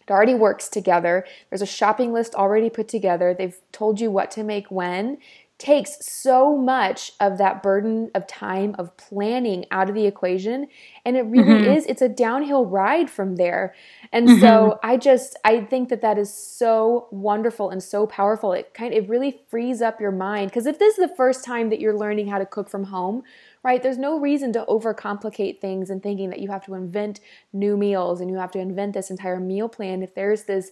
It 0.00 0.10
already 0.10 0.34
works 0.34 0.68
together. 0.68 1.26
There's 1.50 1.62
a 1.62 1.66
shopping 1.66 2.12
list 2.12 2.34
already 2.34 2.70
put 2.70 2.88
together. 2.88 3.34
They've 3.34 3.58
told 3.72 4.00
you 4.00 4.10
what 4.10 4.30
to 4.32 4.44
make 4.44 4.70
when 4.70 5.18
takes 5.58 6.04
so 6.04 6.54
much 6.54 7.12
of 7.18 7.38
that 7.38 7.62
burden 7.62 8.10
of 8.14 8.26
time 8.26 8.74
of 8.78 8.94
planning 8.98 9.64
out 9.70 9.88
of 9.88 9.94
the 9.94 10.04
equation 10.04 10.66
and 11.06 11.16
it 11.16 11.22
really 11.22 11.62
mm-hmm. 11.62 11.70
is 11.70 11.86
it's 11.86 12.02
a 12.02 12.08
downhill 12.10 12.66
ride 12.66 13.08
from 13.08 13.36
there 13.36 13.74
and 14.12 14.28
mm-hmm. 14.28 14.40
so 14.40 14.78
i 14.82 14.98
just 14.98 15.34
i 15.46 15.58
think 15.58 15.88
that 15.88 16.02
that 16.02 16.18
is 16.18 16.32
so 16.32 17.08
wonderful 17.10 17.70
and 17.70 17.82
so 17.82 18.06
powerful 18.06 18.52
it 18.52 18.74
kind 18.74 18.92
of 18.92 19.04
it 19.04 19.08
really 19.08 19.40
frees 19.48 19.80
up 19.80 19.98
your 19.98 20.12
mind 20.12 20.50
because 20.50 20.66
if 20.66 20.78
this 20.78 20.98
is 20.98 21.08
the 21.08 21.16
first 21.16 21.42
time 21.42 21.70
that 21.70 21.80
you're 21.80 21.96
learning 21.96 22.26
how 22.26 22.38
to 22.38 22.46
cook 22.46 22.68
from 22.68 22.84
home 22.84 23.22
right 23.62 23.82
there's 23.82 23.98
no 23.98 24.20
reason 24.20 24.52
to 24.52 24.62
overcomplicate 24.68 25.58
things 25.58 25.88
and 25.88 26.02
thinking 26.02 26.28
that 26.28 26.38
you 26.38 26.50
have 26.50 26.64
to 26.66 26.74
invent 26.74 27.18
new 27.54 27.78
meals 27.78 28.20
and 28.20 28.30
you 28.30 28.36
have 28.36 28.50
to 28.50 28.58
invent 28.58 28.92
this 28.92 29.08
entire 29.08 29.40
meal 29.40 29.70
plan 29.70 30.02
if 30.02 30.14
there's 30.14 30.44
this 30.44 30.70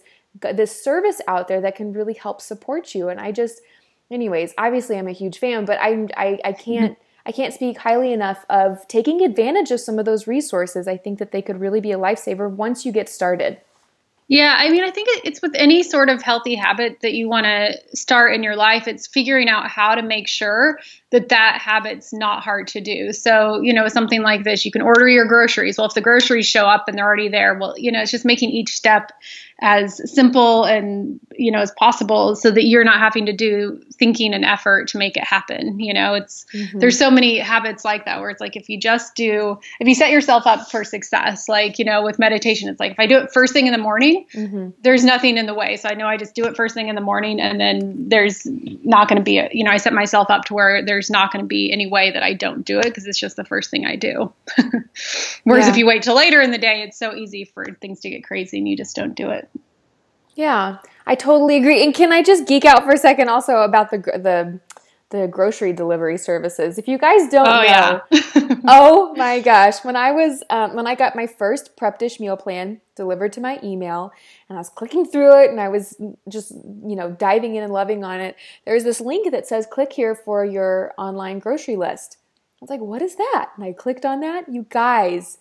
this 0.53 0.83
service 0.83 1.21
out 1.27 1.47
there 1.47 1.61
that 1.61 1.75
can 1.75 1.91
really 1.91 2.13
help 2.13 2.39
support 2.39 2.93
you 2.93 3.09
and 3.09 3.19
i 3.19 3.31
just 3.31 3.61
anyways, 4.11 4.53
obviously 4.57 4.97
I'm 4.97 5.07
a 5.07 5.13
huge 5.13 5.39
fan, 5.39 5.65
but 5.65 5.79
I 5.79 6.07
I, 6.15 6.39
I 6.43 6.51
can't 6.53 6.97
I 7.25 7.31
can't 7.31 7.53
speak 7.53 7.79
highly 7.79 8.13
enough 8.13 8.45
of 8.49 8.87
taking 8.87 9.23
advantage 9.23 9.71
of 9.71 9.79
some 9.79 9.97
of 9.97 10.05
those 10.05 10.27
resources. 10.27 10.87
I 10.87 10.97
think 10.97 11.19
that 11.19 11.31
they 11.31 11.41
could 11.41 11.59
really 11.59 11.81
be 11.81 11.91
a 11.91 11.97
lifesaver 11.97 12.49
once 12.49 12.85
you 12.85 12.91
get 12.91 13.09
started. 13.09 13.59
Yeah, 14.27 14.55
I 14.57 14.71
mean, 14.71 14.83
I 14.83 14.89
think 14.89 15.07
it's 15.23 15.39
with 15.39 15.53
any 15.53 15.83
sort 15.83 16.09
of 16.09 16.19
healthy 16.19 16.55
habit 16.55 17.01
that 17.01 17.13
you 17.13 17.29
want 17.29 17.45
to 17.45 17.77
start 17.95 18.33
in 18.33 18.41
your 18.41 18.55
life, 18.55 18.87
it's 18.87 19.05
figuring 19.05 19.49
out 19.49 19.69
how 19.69 19.93
to 19.93 20.01
make 20.01 20.27
sure 20.27 20.79
that 21.11 21.29
that 21.29 21.61
habit's 21.61 22.11
not 22.11 22.41
hard 22.41 22.67
to 22.69 22.81
do. 22.81 23.13
So, 23.13 23.61
you 23.61 23.71
know, 23.71 23.87
something 23.87 24.23
like 24.23 24.43
this, 24.43 24.65
you 24.65 24.71
can 24.71 24.81
order 24.81 25.07
your 25.07 25.27
groceries. 25.27 25.77
Well, 25.77 25.85
if 25.85 25.93
the 25.93 26.01
groceries 26.01 26.47
show 26.47 26.65
up 26.65 26.87
and 26.87 26.97
they're 26.97 27.05
already 27.05 27.29
there, 27.29 27.53
well, 27.53 27.75
you 27.77 27.91
know, 27.91 28.01
it's 28.01 28.09
just 28.09 28.25
making 28.25 28.49
each 28.49 28.75
step 28.75 29.11
as 29.65 29.99
simple 30.13 30.63
and 30.63 31.19
you 31.31 31.51
know 31.51 31.57
as 31.57 31.71
possible 31.71 32.35
so 32.35 32.51
that 32.51 32.65
you're 32.65 32.83
not 32.83 32.99
having 32.99 33.25
to 33.25 33.33
do 33.33 33.81
thinking 33.97 34.31
and 34.31 34.45
effort 34.45 34.87
to 34.87 34.99
make 34.99 35.17
it 35.17 35.23
happen 35.23 35.79
you 35.79 35.91
know 35.91 36.13
it's 36.13 36.45
mm-hmm. 36.53 36.77
there's 36.77 36.99
so 36.99 37.09
many 37.09 37.39
habits 37.39 37.83
like 37.83 38.05
that 38.05 38.21
where 38.21 38.29
it's 38.29 38.39
like 38.39 38.55
if 38.55 38.69
you 38.69 38.79
just 38.79 39.15
do 39.15 39.59
if 39.79 39.87
you 39.87 39.95
set 39.95 40.11
yourself 40.11 40.45
up 40.45 40.69
for 40.69 40.83
success 40.83 41.49
like 41.49 41.79
you 41.79 41.83
know 41.83 42.03
with 42.03 42.19
meditation 42.19 42.69
it's 42.69 42.79
like 42.79 42.91
if 42.91 42.99
i 42.99 43.07
do 43.07 43.17
it 43.17 43.33
first 43.33 43.53
thing 43.53 43.65
in 43.65 43.73
the 43.73 43.79
morning 43.79 44.27
mm-hmm. 44.35 44.69
there's 44.83 45.03
nothing 45.03 45.35
in 45.35 45.47
the 45.47 45.53
way 45.55 45.75
so 45.75 45.89
i 45.89 45.95
know 45.95 46.05
i 46.05 46.15
just 46.15 46.35
do 46.35 46.45
it 46.45 46.55
first 46.55 46.75
thing 46.75 46.87
in 46.87 46.93
the 46.93 47.01
morning 47.01 47.41
and 47.41 47.59
then 47.59 48.07
there's 48.07 48.45
not 48.45 49.09
going 49.09 49.17
to 49.17 49.23
be 49.23 49.39
a 49.39 49.49
you 49.51 49.63
know 49.63 49.71
i 49.71 49.77
set 49.77 49.93
myself 49.93 50.29
up 50.29 50.45
to 50.45 50.53
where 50.53 50.85
there's 50.85 51.09
not 51.09 51.33
going 51.33 51.43
to 51.43 51.47
be 51.47 51.71
any 51.71 51.87
way 51.87 52.11
that 52.11 52.21
i 52.21 52.33
don't 52.33 52.67
do 52.67 52.77
it 52.77 52.83
because 52.83 53.07
it's 53.07 53.19
just 53.19 53.35
the 53.35 53.43
first 53.43 53.71
thing 53.71 53.83
i 53.83 53.95
do 53.95 54.31
whereas 55.43 55.65
yeah. 55.65 55.71
if 55.71 55.77
you 55.77 55.87
wait 55.87 56.03
till 56.03 56.15
later 56.15 56.39
in 56.39 56.51
the 56.51 56.59
day 56.59 56.83
it's 56.83 56.99
so 56.99 57.15
easy 57.15 57.45
for 57.45 57.65
things 57.81 57.99
to 57.99 58.11
get 58.11 58.23
crazy 58.23 58.59
and 58.59 58.69
you 58.69 58.77
just 58.77 58.95
don't 58.95 59.15
do 59.15 59.31
it 59.31 59.49
yeah, 60.35 60.79
I 61.07 61.15
totally 61.15 61.57
agree. 61.57 61.83
And 61.83 61.93
can 61.93 62.11
I 62.11 62.21
just 62.21 62.45
geek 62.45 62.65
out 62.65 62.83
for 62.83 62.91
a 62.91 62.97
second 62.97 63.29
also 63.29 63.57
about 63.57 63.89
the 63.89 63.97
the 63.97 64.59
the 65.09 65.27
grocery 65.27 65.71
delivery 65.71 66.17
services? 66.17 66.77
If 66.77 66.89
you 66.89 66.97
guys 66.97 67.29
don't 67.29 67.47
oh, 67.47 67.51
know, 67.51 67.63
yeah. 67.63 67.99
oh 68.67 69.13
my 69.15 69.39
gosh, 69.39 69.83
when 69.85 69.95
I 69.95 70.11
was 70.11 70.43
um, 70.49 70.75
when 70.75 70.87
I 70.87 70.95
got 70.95 71.15
my 71.15 71.25
first 71.25 71.77
prep 71.77 71.99
dish 71.99 72.19
meal 72.19 72.35
plan 72.35 72.81
delivered 72.95 73.31
to 73.33 73.41
my 73.41 73.59
email, 73.63 74.11
and 74.49 74.57
I 74.57 74.59
was 74.59 74.69
clicking 74.69 75.05
through 75.05 75.41
it, 75.43 75.51
and 75.51 75.61
I 75.61 75.69
was 75.69 75.95
just 76.27 76.51
you 76.51 76.95
know 76.95 77.11
diving 77.11 77.55
in 77.55 77.63
and 77.63 77.71
loving 77.71 78.03
on 78.03 78.19
it. 78.19 78.35
There's 78.65 78.83
this 78.83 78.99
link 78.99 79.31
that 79.31 79.47
says 79.47 79.65
click 79.65 79.93
here 79.93 80.15
for 80.15 80.43
your 80.43 80.93
online 80.97 81.39
grocery 81.39 81.77
list. 81.77 82.17
I 82.61 82.65
was 82.65 82.69
like, 82.69 82.81
what 82.81 83.01
is 83.01 83.15
that? 83.15 83.51
And 83.55 83.65
I 83.65 83.73
clicked 83.73 84.05
on 84.05 84.21
that. 84.21 84.51
You 84.51 84.65
guys, 84.69 85.37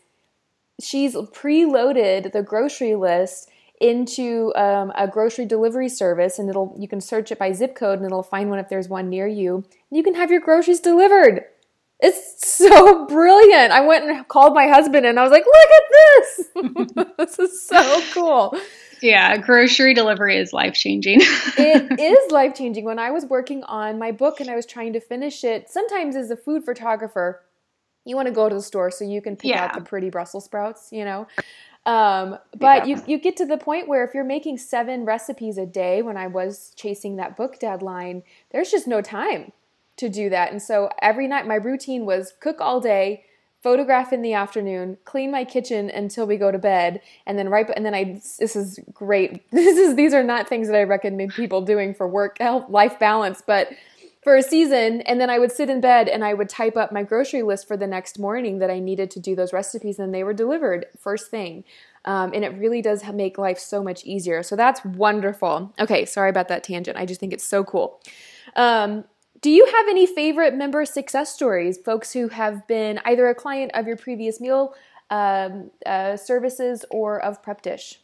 she's 0.80 1.14
preloaded 1.14 2.32
the 2.32 2.42
grocery 2.42 2.94
list 2.94 3.48
into 3.80 4.52
um, 4.54 4.92
a 4.96 5.08
grocery 5.08 5.46
delivery 5.46 5.88
service 5.88 6.38
and 6.38 6.48
it'll 6.48 6.74
you 6.78 6.86
can 6.86 7.00
search 7.00 7.32
it 7.32 7.38
by 7.38 7.52
zip 7.52 7.74
code 7.74 7.98
and 7.98 8.06
it'll 8.06 8.22
find 8.22 8.48
one 8.48 8.58
if 8.58 8.68
there's 8.68 8.88
one 8.88 9.08
near 9.08 9.26
you 9.26 9.64
you 9.90 10.02
can 10.02 10.14
have 10.14 10.30
your 10.30 10.40
groceries 10.40 10.80
delivered. 10.80 11.44
It's 12.00 12.46
so 12.46 13.06
brilliant. 13.08 13.72
I 13.72 13.80
went 13.86 14.04
and 14.04 14.28
called 14.28 14.54
my 14.54 14.68
husband 14.68 15.06
and 15.06 15.18
i 15.18 15.22
was 15.22 15.32
like 15.32 15.44
look 15.44 15.70
at 15.70 16.96
this! 16.96 17.06
This 17.18 17.38
is 17.38 17.66
so 17.66 18.02
cool. 18.12 18.56
Yeah 19.02 19.36
grocery 19.38 19.92
delivery 19.92 20.36
is 20.36 20.52
life 20.52 20.74
changing 20.74 21.18
it 21.22 22.00
is 22.00 22.32
life 22.32 22.54
changing 22.54 22.84
when 22.84 22.98
i 22.98 23.10
was 23.10 23.26
working 23.26 23.62
on 23.64 23.98
my 23.98 24.12
book 24.12 24.40
and 24.40 24.48
i 24.48 24.54
was 24.54 24.66
trying 24.66 24.92
to 24.92 25.00
finish 25.00 25.44
it 25.44 25.68
sometimes 25.68 26.16
as 26.16 26.30
a 26.30 26.36
food 26.36 26.64
photographer 26.64 27.42
you 28.04 28.16
want 28.16 28.28
to 28.28 28.34
go 28.34 28.48
to 28.48 28.54
the 28.54 28.62
store 28.62 28.90
so 28.90 29.04
you 29.04 29.20
can 29.20 29.36
pick 29.36 29.50
yeah. 29.50 29.64
out 29.64 29.74
the 29.74 29.80
pretty 29.80 30.10
brussels 30.10 30.44
sprouts 30.44 30.88
you 30.90 31.04
know 31.04 31.26
um, 31.86 32.38
but 32.56 32.88
yeah. 32.88 32.96
you, 32.96 33.02
you 33.06 33.18
get 33.18 33.36
to 33.36 33.46
the 33.46 33.58
point 33.58 33.88
where 33.88 34.04
if 34.04 34.14
you're 34.14 34.24
making 34.24 34.58
seven 34.58 35.04
recipes 35.04 35.58
a 35.58 35.66
day, 35.66 36.00
when 36.00 36.16
I 36.16 36.26
was 36.26 36.72
chasing 36.76 37.16
that 37.16 37.36
book 37.36 37.58
deadline, 37.58 38.22
there's 38.50 38.70
just 38.70 38.86
no 38.86 39.02
time 39.02 39.52
to 39.96 40.08
do 40.08 40.30
that. 40.30 40.50
And 40.50 40.62
so 40.62 40.90
every 41.02 41.28
night, 41.28 41.46
my 41.46 41.56
routine 41.56 42.06
was 42.06 42.32
cook 42.40 42.60
all 42.60 42.80
day, 42.80 43.24
photograph 43.62 44.12
in 44.12 44.22
the 44.22 44.32
afternoon, 44.32 44.96
clean 45.04 45.30
my 45.30 45.44
kitchen 45.44 45.90
until 45.90 46.26
we 46.26 46.36
go 46.36 46.50
to 46.50 46.58
bed, 46.58 47.00
and 47.26 47.38
then 47.38 47.48
right. 47.48 47.68
And 47.76 47.84
then 47.84 47.94
I 47.94 48.20
this 48.38 48.56
is 48.56 48.80
great. 48.92 49.42
This 49.50 49.76
is 49.76 49.94
these 49.94 50.14
are 50.14 50.24
not 50.24 50.48
things 50.48 50.68
that 50.68 50.76
I 50.76 50.84
recommend 50.84 51.34
people 51.34 51.60
doing 51.60 51.94
for 51.94 52.08
work 52.08 52.38
health 52.38 52.68
life 52.70 52.98
balance, 52.98 53.42
but 53.46 53.68
for 54.24 54.34
a 54.34 54.42
season 54.42 55.02
and 55.02 55.20
then 55.20 55.28
I 55.28 55.38
would 55.38 55.52
sit 55.52 55.68
in 55.68 55.82
bed 55.82 56.08
and 56.08 56.24
I 56.24 56.32
would 56.32 56.48
type 56.48 56.76
up 56.76 56.90
my 56.90 57.02
grocery 57.02 57.42
list 57.42 57.68
for 57.68 57.76
the 57.76 57.86
next 57.86 58.18
morning 58.18 58.58
that 58.58 58.70
I 58.70 58.78
needed 58.78 59.10
to 59.12 59.20
do 59.20 59.36
those 59.36 59.52
recipes 59.52 59.98
and 59.98 60.14
they 60.14 60.24
were 60.24 60.32
delivered 60.32 60.86
first 60.98 61.30
thing. 61.30 61.62
Um, 62.06 62.32
and 62.34 62.44
it 62.44 62.58
really 62.58 62.82
does 62.82 63.04
make 63.12 63.38
life 63.38 63.58
so 63.58 63.82
much 63.82 64.04
easier. 64.04 64.42
So 64.42 64.56
that's 64.56 64.82
wonderful. 64.84 65.72
Okay, 65.78 66.06
sorry 66.06 66.30
about 66.30 66.48
that 66.48 66.64
tangent. 66.64 66.96
I 66.96 67.04
just 67.04 67.20
think 67.20 67.34
it's 67.34 67.44
so 67.44 67.64
cool. 67.64 68.00
Um, 68.56 69.04
do 69.42 69.50
you 69.50 69.66
have 69.66 69.88
any 69.88 70.06
favorite 70.06 70.54
member 70.54 70.86
success 70.86 71.32
stories, 71.32 71.76
folks 71.76 72.14
who 72.14 72.28
have 72.28 72.66
been 72.66 73.00
either 73.04 73.28
a 73.28 73.34
client 73.34 73.72
of 73.74 73.86
your 73.86 73.96
previous 73.96 74.40
meal 74.40 74.74
um, 75.10 75.70
uh, 75.84 76.16
services 76.16 76.84
or 76.90 77.22
of 77.22 77.42
Prep 77.42 77.60
Dish? 77.60 78.00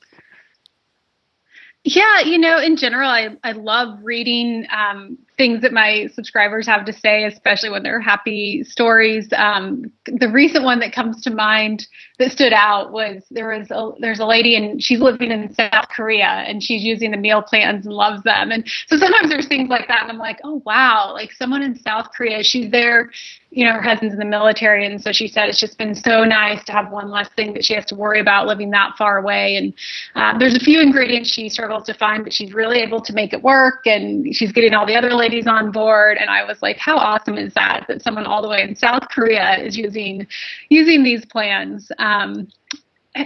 Yeah, 1.82 2.20
you 2.20 2.36
know, 2.36 2.58
in 2.58 2.76
general, 2.76 3.08
I, 3.08 3.38
I 3.42 3.52
love 3.52 4.00
reading 4.02 4.66
um, 4.70 5.18
things 5.37 5.62
that 5.62 5.72
my 5.72 6.06
subscribers 6.12 6.66
have 6.66 6.84
to 6.84 6.92
say, 6.92 7.25
especially 7.25 7.70
when 7.70 7.82
they're 7.82 8.00
happy 8.00 8.62
stories. 8.62 9.28
Um, 9.34 9.90
the 10.04 10.28
recent 10.28 10.64
one 10.64 10.80
that 10.80 10.92
comes 10.92 11.22
to 11.22 11.30
mind 11.30 11.87
that 12.18 12.30
stood 12.32 12.52
out 12.52 12.92
was 12.92 13.25
there 13.30 13.56
was 13.56 13.70
a, 13.70 13.92
there's 14.00 14.20
a 14.20 14.26
lady 14.26 14.54
and 14.54 14.82
she's 14.82 15.00
living 15.00 15.30
in 15.30 15.54
South 15.54 15.88
Korea 15.88 16.44
and 16.46 16.62
she's 16.62 16.82
using 16.82 17.10
the 17.10 17.16
meal 17.16 17.40
plans 17.40 17.87
and 17.87 17.94
loves 17.94 18.22
them. 18.25 18.50
And 18.50 18.68
so 18.87 18.99
sometimes 18.99 19.30
there's 19.30 19.49
things 19.49 19.70
like 19.70 19.88
that, 19.88 20.02
and 20.02 20.10
I'm 20.10 20.18
like, 20.18 20.38
oh 20.44 20.62
wow, 20.66 21.12
like 21.14 21.32
someone 21.32 21.62
in 21.62 21.78
South 21.80 22.08
Korea, 22.14 22.42
she's 22.42 22.70
there. 22.70 23.10
You 23.52 23.64
know, 23.64 23.72
her 23.72 23.82
husband's 23.82 24.12
in 24.12 24.20
the 24.20 24.25
military, 24.25 24.87
and 24.87 25.02
so 25.02 25.10
she 25.10 25.26
said 25.26 25.49
it's 25.49 25.58
just 25.58 25.76
been 25.76 25.94
so 25.94 26.22
nice 26.22 26.62
to 26.66 26.72
have 26.72 26.92
one 26.92 27.10
less 27.10 27.28
thing 27.30 27.52
that 27.54 27.64
she 27.64 27.75
has 27.75 27.84
to 27.87 27.96
worry 27.96 28.20
about 28.20 28.46
living 28.46 28.70
that 28.70 28.94
far 28.96 29.18
away. 29.18 29.56
And 29.56 29.75
uh, 30.14 30.38
there's 30.38 30.54
a 30.54 30.60
few 30.60 30.80
ingredients 30.80 31.32
she 31.32 31.49
struggles 31.49 31.84
to 31.87 31.94
find, 31.94 32.22
but 32.22 32.32
she's 32.32 32.52
really 32.52 32.78
able 32.78 33.00
to 33.00 33.12
make 33.12 33.32
it 33.32 33.42
work, 33.42 33.87
and 33.87 34.32
she's 34.37 34.52
getting 34.52 34.72
all 34.72 34.87
the 34.87 34.94
other 34.94 35.14
ladies 35.14 35.29
ladies 35.30 35.46
on 35.46 35.70
board 35.70 36.18
and 36.18 36.28
I 36.28 36.44
was 36.44 36.60
like, 36.60 36.76
how 36.76 36.96
awesome 36.96 37.38
is 37.38 37.54
that 37.54 37.84
that 37.88 38.02
someone 38.02 38.26
all 38.26 38.42
the 38.42 38.49
way 38.49 38.62
in 38.62 38.75
South 38.75 39.08
Korea 39.08 39.58
is 39.58 39.76
using 39.76 40.26
using 40.68 41.02
these 41.02 41.25
plans. 41.25 41.92
Um, 41.99 42.49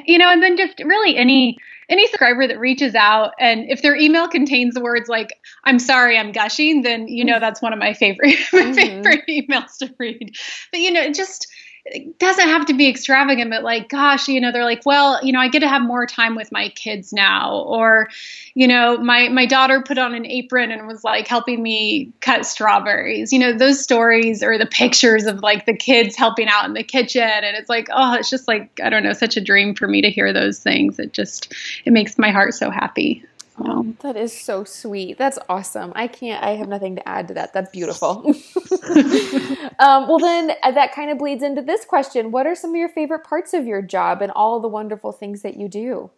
you 0.06 0.18
know, 0.18 0.30
and 0.30 0.42
then 0.42 0.56
just 0.56 0.78
really 0.80 1.16
any 1.16 1.58
any 1.88 2.06
subscriber 2.06 2.46
that 2.46 2.58
reaches 2.58 2.94
out 2.94 3.32
and 3.38 3.70
if 3.70 3.82
their 3.82 3.94
email 3.94 4.26
contains 4.26 4.73
the 4.73 4.80
words 4.80 5.06
like 5.06 5.38
i'm 5.64 5.78
sorry 5.78 6.16
i'm 6.16 6.32
gushing 6.32 6.80
then 6.80 7.06
you 7.08 7.23
know 7.23 7.38
that's 7.38 7.61
one 7.61 7.75
of 7.75 7.78
my 7.78 7.92
favorite 7.92 8.38
my 8.54 8.61
mm-hmm. 8.61 9.02
favorite 9.02 9.23
emails 9.28 9.76
to 9.76 9.94
read 9.99 10.34
but 10.70 10.80
you 10.80 10.90
know 10.90 11.12
just 11.12 11.46
it 11.86 12.18
doesn't 12.18 12.48
have 12.48 12.64
to 12.66 12.74
be 12.74 12.88
extravagant, 12.88 13.50
but 13.50 13.62
like, 13.62 13.90
gosh, 13.90 14.26
you 14.26 14.40
know, 14.40 14.50
they're 14.50 14.64
like, 14.64 14.86
well, 14.86 15.22
you 15.22 15.32
know, 15.32 15.38
I 15.38 15.48
get 15.48 15.60
to 15.60 15.68
have 15.68 15.82
more 15.82 16.06
time 16.06 16.34
with 16.34 16.50
my 16.50 16.70
kids 16.70 17.12
now. 17.12 17.58
Or, 17.58 18.08
you 18.54 18.66
know, 18.66 18.96
my, 18.96 19.28
my 19.28 19.44
daughter 19.44 19.82
put 19.82 19.98
on 19.98 20.14
an 20.14 20.24
apron 20.24 20.70
and 20.70 20.86
was 20.86 21.04
like 21.04 21.28
helping 21.28 21.62
me 21.62 22.10
cut 22.20 22.46
strawberries. 22.46 23.34
You 23.34 23.38
know, 23.38 23.52
those 23.52 23.82
stories 23.82 24.42
or 24.42 24.56
the 24.56 24.66
pictures 24.66 25.26
of 25.26 25.40
like 25.42 25.66
the 25.66 25.76
kids 25.76 26.16
helping 26.16 26.48
out 26.48 26.64
in 26.64 26.72
the 26.72 26.82
kitchen. 26.82 27.22
And 27.22 27.54
it's 27.54 27.68
like, 27.68 27.88
oh, 27.92 28.14
it's 28.14 28.30
just 28.30 28.48
like, 28.48 28.80
I 28.82 28.88
don't 28.88 29.02
know, 29.02 29.12
such 29.12 29.36
a 29.36 29.42
dream 29.42 29.74
for 29.74 29.86
me 29.86 30.00
to 30.00 30.10
hear 30.10 30.32
those 30.32 30.60
things. 30.60 30.98
It 30.98 31.12
just, 31.12 31.52
it 31.84 31.92
makes 31.92 32.18
my 32.18 32.30
heart 32.30 32.54
so 32.54 32.70
happy. 32.70 33.22
Oh, 33.56 33.94
that 34.00 34.16
is 34.16 34.32
so 34.38 34.64
sweet. 34.64 35.16
That's 35.16 35.38
awesome. 35.49 35.92
I 35.94 36.08
can't, 36.08 36.42
I 36.42 36.56
have 36.56 36.68
nothing 36.68 36.96
to 36.96 37.08
add 37.08 37.28
to 37.28 37.34
that. 37.34 37.52
That's 37.52 37.70
beautiful. 37.70 38.25
um, 39.78 40.08
well, 40.08 40.18
then 40.18 40.52
uh, 40.62 40.73
that 40.73 40.92
kind 40.92 41.11
of 41.11 41.18
bleeds 41.18 41.42
into 41.42 41.62
this 41.62 41.84
question 41.84 42.32
What 42.32 42.46
are 42.46 42.56
some 42.56 42.70
of 42.70 42.76
your 42.76 42.88
favorite 42.88 43.25
parts 43.25 43.54
of 43.54 43.66
your 43.66 43.80
job 43.80 44.23
and 44.23 44.32
all 44.32 44.61
the 44.61 44.68
wonderful 44.68 45.12
things 45.12 45.42
that 45.42 45.56
you 45.56 45.68
do? 45.68 46.11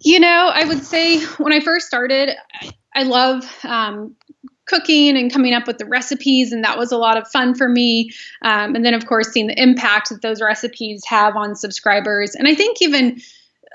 You 0.00 0.20
know, 0.20 0.50
I 0.52 0.64
would 0.64 0.84
say 0.84 1.24
when 1.38 1.52
I 1.52 1.60
first 1.60 1.86
started, 1.86 2.30
I 2.94 3.02
love 3.04 3.44
um, 3.64 4.14
cooking 4.66 5.16
and 5.16 5.32
coming 5.32 5.54
up 5.54 5.66
with 5.66 5.78
the 5.78 5.86
recipes, 5.86 6.52
and 6.52 6.62
that 6.62 6.78
was 6.78 6.92
a 6.92 6.96
lot 6.96 7.16
of 7.16 7.26
fun 7.28 7.54
for 7.54 7.68
me. 7.68 8.10
Um, 8.42 8.74
and 8.74 8.84
then, 8.84 8.94
of 8.94 9.06
course, 9.06 9.32
seeing 9.32 9.46
the 9.46 9.60
impact 9.60 10.10
that 10.10 10.22
those 10.22 10.40
recipes 10.40 11.02
have 11.06 11.36
on 11.36 11.56
subscribers. 11.56 12.34
And 12.34 12.46
I 12.46 12.54
think 12.54 12.80
even 12.80 13.20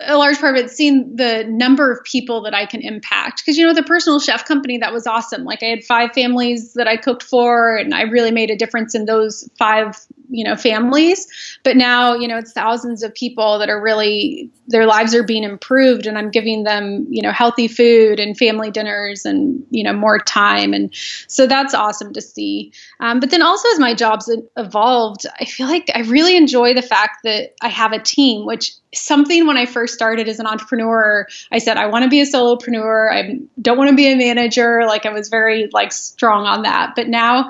a 0.01 0.17
large 0.17 0.39
part 0.39 0.57
of 0.57 0.65
it 0.65 0.71
seeing 0.71 1.15
the 1.15 1.43
number 1.45 1.91
of 1.91 2.03
people 2.03 2.41
that 2.43 2.53
I 2.53 2.65
can 2.65 2.81
impact. 2.81 3.41
Because, 3.41 3.57
you 3.57 3.65
know, 3.65 3.73
the 3.73 3.83
personal 3.83 4.19
chef 4.19 4.45
company, 4.45 4.77
that 4.77 4.93
was 4.93 5.05
awesome. 5.05 5.43
Like, 5.43 5.61
I 5.61 5.67
had 5.67 5.83
five 5.83 6.11
families 6.13 6.73
that 6.73 6.87
I 6.87 6.97
cooked 6.97 7.23
for, 7.23 7.75
and 7.75 7.93
I 7.93 8.03
really 8.03 8.31
made 8.31 8.49
a 8.49 8.55
difference 8.55 8.95
in 8.95 9.05
those 9.05 9.49
five 9.57 9.95
you 10.29 10.43
know 10.43 10.55
families 10.55 11.27
but 11.63 11.75
now 11.75 12.13
you 12.13 12.27
know 12.27 12.37
it's 12.37 12.51
thousands 12.51 13.03
of 13.03 13.13
people 13.13 13.57
that 13.57 13.69
are 13.69 13.81
really 13.81 14.49
their 14.67 14.85
lives 14.85 15.15
are 15.15 15.23
being 15.23 15.43
improved 15.43 16.05
and 16.05 16.17
i'm 16.17 16.29
giving 16.29 16.63
them 16.63 17.05
you 17.09 17.21
know 17.21 17.31
healthy 17.31 17.67
food 17.67 18.19
and 18.19 18.37
family 18.37 18.69
dinners 18.69 19.25
and 19.25 19.63
you 19.71 19.83
know 19.83 19.93
more 19.93 20.19
time 20.19 20.73
and 20.73 20.93
so 21.27 21.47
that's 21.47 21.73
awesome 21.73 22.13
to 22.13 22.21
see 22.21 22.71
um, 22.99 23.19
but 23.19 23.31
then 23.31 23.41
also 23.41 23.67
as 23.73 23.79
my 23.79 23.93
jobs 23.93 24.31
evolved 24.57 25.25
i 25.39 25.45
feel 25.45 25.67
like 25.67 25.89
i 25.95 26.01
really 26.01 26.37
enjoy 26.37 26.73
the 26.73 26.81
fact 26.81 27.17
that 27.23 27.55
i 27.61 27.67
have 27.67 27.91
a 27.91 27.99
team 27.99 28.45
which 28.45 28.73
something 28.93 29.45
when 29.45 29.57
i 29.57 29.65
first 29.65 29.93
started 29.93 30.27
as 30.27 30.39
an 30.39 30.47
entrepreneur 30.47 31.27
i 31.51 31.59
said 31.59 31.77
i 31.77 31.85
want 31.85 32.03
to 32.03 32.09
be 32.09 32.21
a 32.21 32.25
solopreneur. 32.25 33.11
I 33.11 33.39
don't 33.61 33.77
want 33.77 33.89
to 33.89 33.95
be 33.95 34.11
a 34.11 34.15
manager. 34.15 34.85
Like 34.87 35.05
i 35.05 35.11
was 35.11 35.29
very 35.29 35.69
like 35.71 35.91
strong 35.91 36.45
on 36.45 36.63
that. 36.63 36.93
But 36.95 37.07
now 37.07 37.49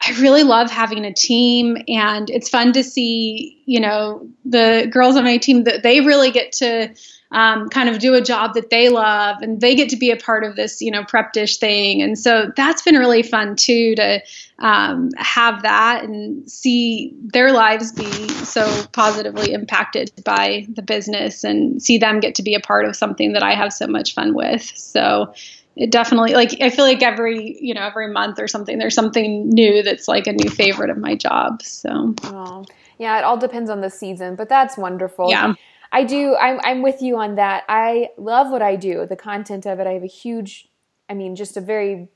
I 0.00 0.12
really 0.20 0.44
love 0.44 0.70
having 0.70 1.04
a 1.04 1.12
team 1.12 1.76
and 1.88 2.30
it's 2.30 2.48
fun 2.48 2.72
to 2.74 2.84
see, 2.84 3.62
you 3.66 3.80
know, 3.80 4.28
the 4.44 4.88
girls 4.90 5.16
on 5.16 5.24
my 5.24 5.38
team 5.38 5.64
that 5.64 5.82
they 5.82 6.00
really 6.00 6.30
get 6.30 6.52
to 6.52 6.94
um, 7.30 7.68
kind 7.68 7.88
of 7.88 7.98
do 7.98 8.14
a 8.14 8.20
job 8.20 8.54
that 8.54 8.70
they 8.70 8.88
love 8.88 9.42
and 9.42 9.60
they 9.60 9.74
get 9.74 9.90
to 9.90 9.96
be 9.96 10.10
a 10.10 10.16
part 10.16 10.44
of 10.44 10.56
this, 10.56 10.80
you 10.80 10.90
know, 10.90 11.04
prep 11.04 11.32
dish 11.32 11.58
thing. 11.58 12.00
And 12.00 12.18
so 12.18 12.50
that's 12.56 12.82
been 12.82 12.96
really 12.96 13.22
fun 13.22 13.54
too 13.54 13.94
to 13.96 14.20
um, 14.60 15.10
have 15.16 15.62
that 15.62 16.04
and 16.04 16.50
see 16.50 17.14
their 17.20 17.52
lives 17.52 17.92
be 17.92 18.28
so 18.28 18.86
positively 18.92 19.52
impacted 19.52 20.10
by 20.24 20.66
the 20.72 20.82
business 20.82 21.44
and 21.44 21.82
see 21.82 21.98
them 21.98 22.20
get 22.20 22.34
to 22.36 22.42
be 22.42 22.54
a 22.54 22.60
part 22.60 22.86
of 22.86 22.96
something 22.96 23.34
that 23.34 23.42
I 23.42 23.54
have 23.54 23.72
so 23.72 23.86
much 23.86 24.14
fun 24.14 24.34
with. 24.34 24.62
So 24.62 25.34
it 25.76 25.92
definitely 25.92 26.32
like 26.32 26.60
I 26.60 26.70
feel 26.70 26.84
like 26.84 27.02
every 27.04 27.56
you 27.60 27.72
know 27.72 27.82
every 27.82 28.12
month 28.12 28.40
or 28.40 28.48
something 28.48 28.78
there's 28.78 28.96
something 28.96 29.48
new 29.48 29.82
that's 29.84 30.08
like 30.08 30.26
a 30.26 30.32
new 30.32 30.50
favorite 30.50 30.90
of 30.90 30.98
my 30.98 31.14
job. 31.14 31.62
So 31.62 32.14
oh, 32.24 32.64
yeah, 32.98 33.18
it 33.18 33.24
all 33.24 33.36
depends 33.36 33.70
on 33.70 33.80
the 33.80 33.90
season, 33.90 34.34
but 34.34 34.48
that's 34.48 34.76
wonderful. 34.76 35.30
Yeah. 35.30 35.54
I 35.92 36.04
do. 36.04 36.36
I'm, 36.36 36.60
I'm 36.64 36.82
with 36.82 37.02
you 37.02 37.18
on 37.18 37.36
that. 37.36 37.64
I 37.68 38.10
love 38.16 38.50
what 38.50 38.62
I 38.62 38.76
do, 38.76 39.06
the 39.06 39.16
content 39.16 39.66
of 39.66 39.80
it. 39.80 39.86
I 39.86 39.92
have 39.92 40.02
a 40.02 40.06
huge, 40.06 40.68
I 41.08 41.14
mean, 41.14 41.34
just 41.34 41.56
a 41.56 41.60
very 41.60 42.08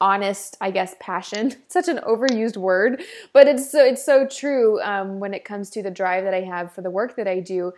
honest, 0.00 0.56
I 0.60 0.70
guess, 0.70 0.94
passion. 1.00 1.54
such 1.68 1.88
an 1.88 1.98
overused 1.98 2.56
word, 2.56 3.02
but 3.32 3.46
it's 3.46 3.70
so 3.70 3.84
it's 3.84 4.04
so 4.04 4.26
true 4.26 4.80
um, 4.82 5.20
when 5.20 5.34
it 5.34 5.44
comes 5.44 5.70
to 5.70 5.82
the 5.82 5.90
drive 5.90 6.24
that 6.24 6.34
I 6.34 6.42
have 6.42 6.72
for 6.72 6.82
the 6.82 6.90
work 6.90 7.16
that 7.16 7.28
I 7.28 7.40
do. 7.40 7.72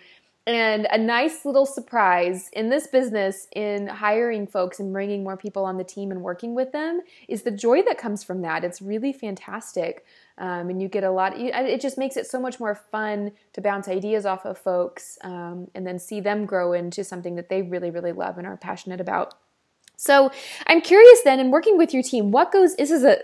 And 0.46 0.86
a 0.90 0.96
nice 0.96 1.44
little 1.44 1.66
surprise 1.66 2.48
in 2.54 2.70
this 2.70 2.86
business, 2.86 3.46
in 3.54 3.86
hiring 3.86 4.46
folks 4.46 4.80
and 4.80 4.92
bringing 4.92 5.22
more 5.22 5.36
people 5.36 5.64
on 5.64 5.76
the 5.76 5.84
team 5.84 6.10
and 6.10 6.22
working 6.22 6.54
with 6.54 6.72
them, 6.72 7.02
is 7.28 7.42
the 7.42 7.50
joy 7.50 7.82
that 7.82 7.98
comes 7.98 8.24
from 8.24 8.40
that. 8.42 8.64
It's 8.64 8.80
really 8.80 9.12
fantastic. 9.12 10.04
Um, 10.38 10.70
and 10.70 10.80
you 10.80 10.88
get 10.88 11.04
a 11.04 11.10
lot, 11.10 11.38
it 11.38 11.80
just 11.82 11.98
makes 11.98 12.16
it 12.16 12.26
so 12.26 12.40
much 12.40 12.58
more 12.58 12.74
fun 12.74 13.32
to 13.52 13.60
bounce 13.60 13.88
ideas 13.88 14.24
off 14.24 14.46
of 14.46 14.56
folks 14.56 15.18
um, 15.22 15.68
and 15.74 15.86
then 15.86 15.98
see 15.98 16.20
them 16.20 16.46
grow 16.46 16.72
into 16.72 17.04
something 17.04 17.34
that 17.36 17.50
they 17.50 17.60
really, 17.60 17.90
really 17.90 18.12
love 18.12 18.38
and 18.38 18.46
are 18.46 18.56
passionate 18.56 19.02
about. 19.02 19.34
So 20.00 20.30
I'm 20.66 20.80
curious 20.80 21.20
then, 21.24 21.40
in 21.40 21.50
working 21.50 21.76
with 21.76 21.92
your 21.92 22.02
team, 22.02 22.30
what 22.30 22.52
goes? 22.52 22.74
This 22.76 22.90
is 22.90 23.04
a 23.04 23.18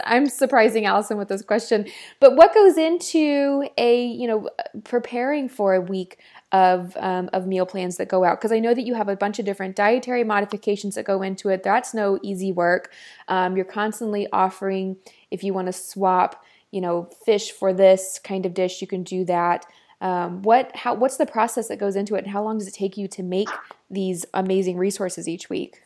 I'm, 0.08 0.26
surprising 0.26 0.86
Allison 0.86 1.18
with 1.18 1.28
this 1.28 1.42
question, 1.42 1.86
but 2.18 2.34
what 2.34 2.54
goes 2.54 2.78
into 2.78 3.68
a 3.76 4.06
you 4.06 4.26
know 4.26 4.48
preparing 4.84 5.50
for 5.50 5.74
a 5.74 5.82
week 5.82 6.18
of 6.54 6.96
um, 7.00 7.28
of 7.32 7.48
meal 7.48 7.66
plans 7.66 7.96
that 7.96 8.08
go 8.08 8.22
out? 8.22 8.38
Because 8.38 8.52
I 8.52 8.60
know 8.60 8.74
that 8.74 8.82
you 8.82 8.94
have 8.94 9.08
a 9.08 9.16
bunch 9.16 9.40
of 9.40 9.44
different 9.44 9.74
dietary 9.74 10.22
modifications 10.22 10.94
that 10.94 11.04
go 11.04 11.20
into 11.20 11.48
it. 11.48 11.64
That's 11.64 11.92
no 11.92 12.20
easy 12.22 12.52
work. 12.52 12.92
Um, 13.26 13.56
you're 13.56 13.64
constantly 13.64 14.28
offering 14.32 14.96
if 15.32 15.42
you 15.42 15.52
want 15.52 15.66
to 15.66 15.72
swap, 15.72 16.44
you 16.70 16.80
know, 16.80 17.10
fish 17.26 17.50
for 17.50 17.72
this 17.72 18.20
kind 18.22 18.46
of 18.46 18.54
dish, 18.54 18.80
you 18.80 18.86
can 18.86 19.02
do 19.02 19.24
that. 19.24 19.66
Um, 20.00 20.42
what 20.42 20.74
how 20.76 20.94
what's 20.94 21.16
the 21.16 21.26
process 21.26 21.66
that 21.68 21.80
goes 21.80 21.96
into 21.96 22.14
it, 22.14 22.18
and 22.18 22.32
how 22.32 22.44
long 22.44 22.58
does 22.58 22.68
it 22.68 22.74
take 22.74 22.96
you 22.96 23.08
to 23.08 23.22
make 23.24 23.48
these 23.90 24.24
amazing 24.32 24.76
resources 24.76 25.26
each 25.26 25.50
week? 25.50 25.82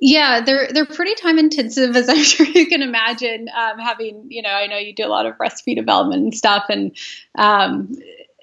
Yeah, 0.00 0.40
they're 0.40 0.68
they're 0.72 0.86
pretty 0.86 1.14
time 1.14 1.38
intensive, 1.38 1.94
as 1.94 2.08
I'm 2.08 2.22
sure 2.24 2.46
you 2.46 2.66
can 2.66 2.82
imagine. 2.82 3.48
Um, 3.56 3.78
having 3.78 4.26
you 4.28 4.42
know, 4.42 4.50
I 4.50 4.66
know 4.66 4.76
you 4.76 4.92
do 4.92 5.06
a 5.06 5.08
lot 5.08 5.26
of 5.26 5.34
recipe 5.38 5.76
development 5.76 6.22
and 6.22 6.34
stuff, 6.34 6.64
and 6.68 6.96
um, 7.36 7.94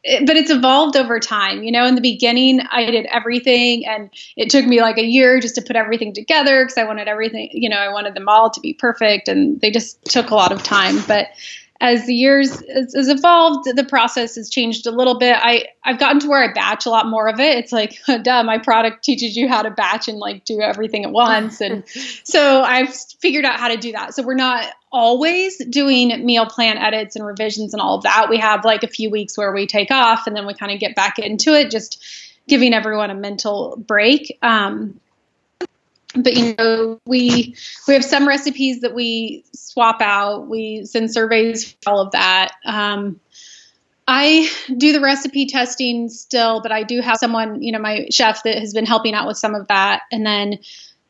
it, 0.04 0.26
but 0.26 0.36
it's 0.36 0.50
evolved 0.50 0.96
over 0.96 1.20
time. 1.20 1.64
You 1.64 1.72
know, 1.72 1.86
in 1.86 1.96
the 1.96 2.02
beginning, 2.02 2.62
I 2.72 2.86
did 2.86 3.06
everything, 3.06 3.86
and 3.86 4.10
it 4.36 4.50
took 4.50 4.66
me 4.66 4.82
like 4.82 4.98
a 4.98 5.06
year 5.06 5.40
just 5.40 5.56
to 5.56 5.62
put 5.62 5.76
everything 5.76 6.14
together 6.14 6.64
because 6.64 6.78
I 6.78 6.86
wanted 6.86 7.08
everything. 7.08 7.50
You 7.52 7.70
know, 7.70 7.78
I 7.78 7.90
wanted 7.90 8.16
them 8.16 8.28
all 8.28 8.50
to 8.50 8.60
be 8.60 8.74
perfect, 8.74 9.28
and 9.28 9.60
they 9.62 9.72
just 9.72 10.04
took 10.06 10.30
a 10.30 10.36
lot 10.36 10.52
of 10.52 10.64
time. 10.64 11.00
But 11.08 11.28
as 11.82 12.06
the 12.06 12.14
years 12.14 12.64
has, 12.70 13.10
evolved, 13.10 13.68
the 13.76 13.84
process 13.84 14.36
has 14.36 14.50
changed 14.50 14.86
a 14.86 14.92
little 14.92 15.18
bit. 15.18 15.36
I 15.40 15.66
I've 15.84 16.00
gotten 16.00 16.20
to 16.22 16.28
where 16.28 16.48
I 16.48 16.54
batch 16.54 16.86
a 16.86 16.90
lot 16.90 17.08
more 17.08 17.28
of 17.28 17.40
it. 17.40 17.58
It's 17.58 17.72
like, 17.72 18.00
duh, 18.24 18.44
my 18.44 18.58
product 18.60 19.04
teaches 19.04 19.36
you 19.36 19.50
how 19.50 19.64
to 19.64 19.72
batch 19.72 20.08
and 20.08 20.18
like 20.18 20.46
do 20.46 20.62
everything 20.62 21.04
at 21.06 21.12
once, 21.12 21.62
and 21.62 21.84
so 22.24 22.62
I've 22.62 22.94
figured 23.20 23.46
out 23.46 23.60
how 23.60 23.68
to 23.68 23.78
do 23.78 23.92
that. 23.94 24.16
So 24.16 24.24
we're 24.24 24.36
not 24.36 24.72
always 24.92 25.58
doing 25.66 26.26
meal 26.26 26.46
plan 26.46 26.78
edits 26.78 27.16
and 27.16 27.26
revisions 27.26 27.74
and 27.74 27.82
all 27.82 27.96
of 27.98 28.04
that. 28.04 28.30
We 28.30 28.38
have 28.38 28.66
like 28.66 28.84
a 28.84 28.88
few 28.88 29.10
weeks 29.10 29.38
where 29.38 29.52
we 29.52 29.66
take 29.68 29.92
off 29.92 30.28
and 30.28 30.36
then 30.36 30.46
we 30.46 30.54
kind 30.54 30.72
of 30.72 30.80
get 30.80 30.96
back 30.96 31.20
into 31.20 31.54
it, 31.54 31.72
just 31.72 32.04
giving 32.48 32.74
everyone 32.74 33.10
a 33.10 33.16
mental 33.16 33.78
break. 33.78 34.38
Um, 34.42 35.00
but 36.16 36.36
you 36.36 36.56
know 36.58 37.00
we 37.06 37.56
we 37.88 37.94
have 37.94 38.04
some 38.04 38.28
recipes 38.28 38.82
that 38.82 38.94
we 38.94 39.44
swap 39.54 40.02
out 40.02 40.48
we 40.48 40.84
send 40.86 41.12
surveys 41.12 41.72
for 41.82 41.90
all 41.90 42.00
of 42.02 42.12
that 42.12 42.52
um, 42.66 43.20
i 44.08 44.50
do 44.78 44.92
the 44.92 45.00
recipe 45.00 45.46
testing 45.46 46.10
still 46.10 46.62
but 46.62 46.72
i 46.72 46.84
do 46.84 47.02
have 47.02 47.18
someone 47.18 47.62
you 47.62 47.72
know 47.72 47.80
my 47.80 48.08
chef 48.12 48.44
that 48.44 48.58
has 48.58 48.74
been 48.74 48.86
helping 48.86 49.14
out 49.14 49.28
with 49.28 49.38
some 49.38 49.56
of 49.56 49.68
that 49.68 50.02
and 50.12 50.26
then 50.26 50.60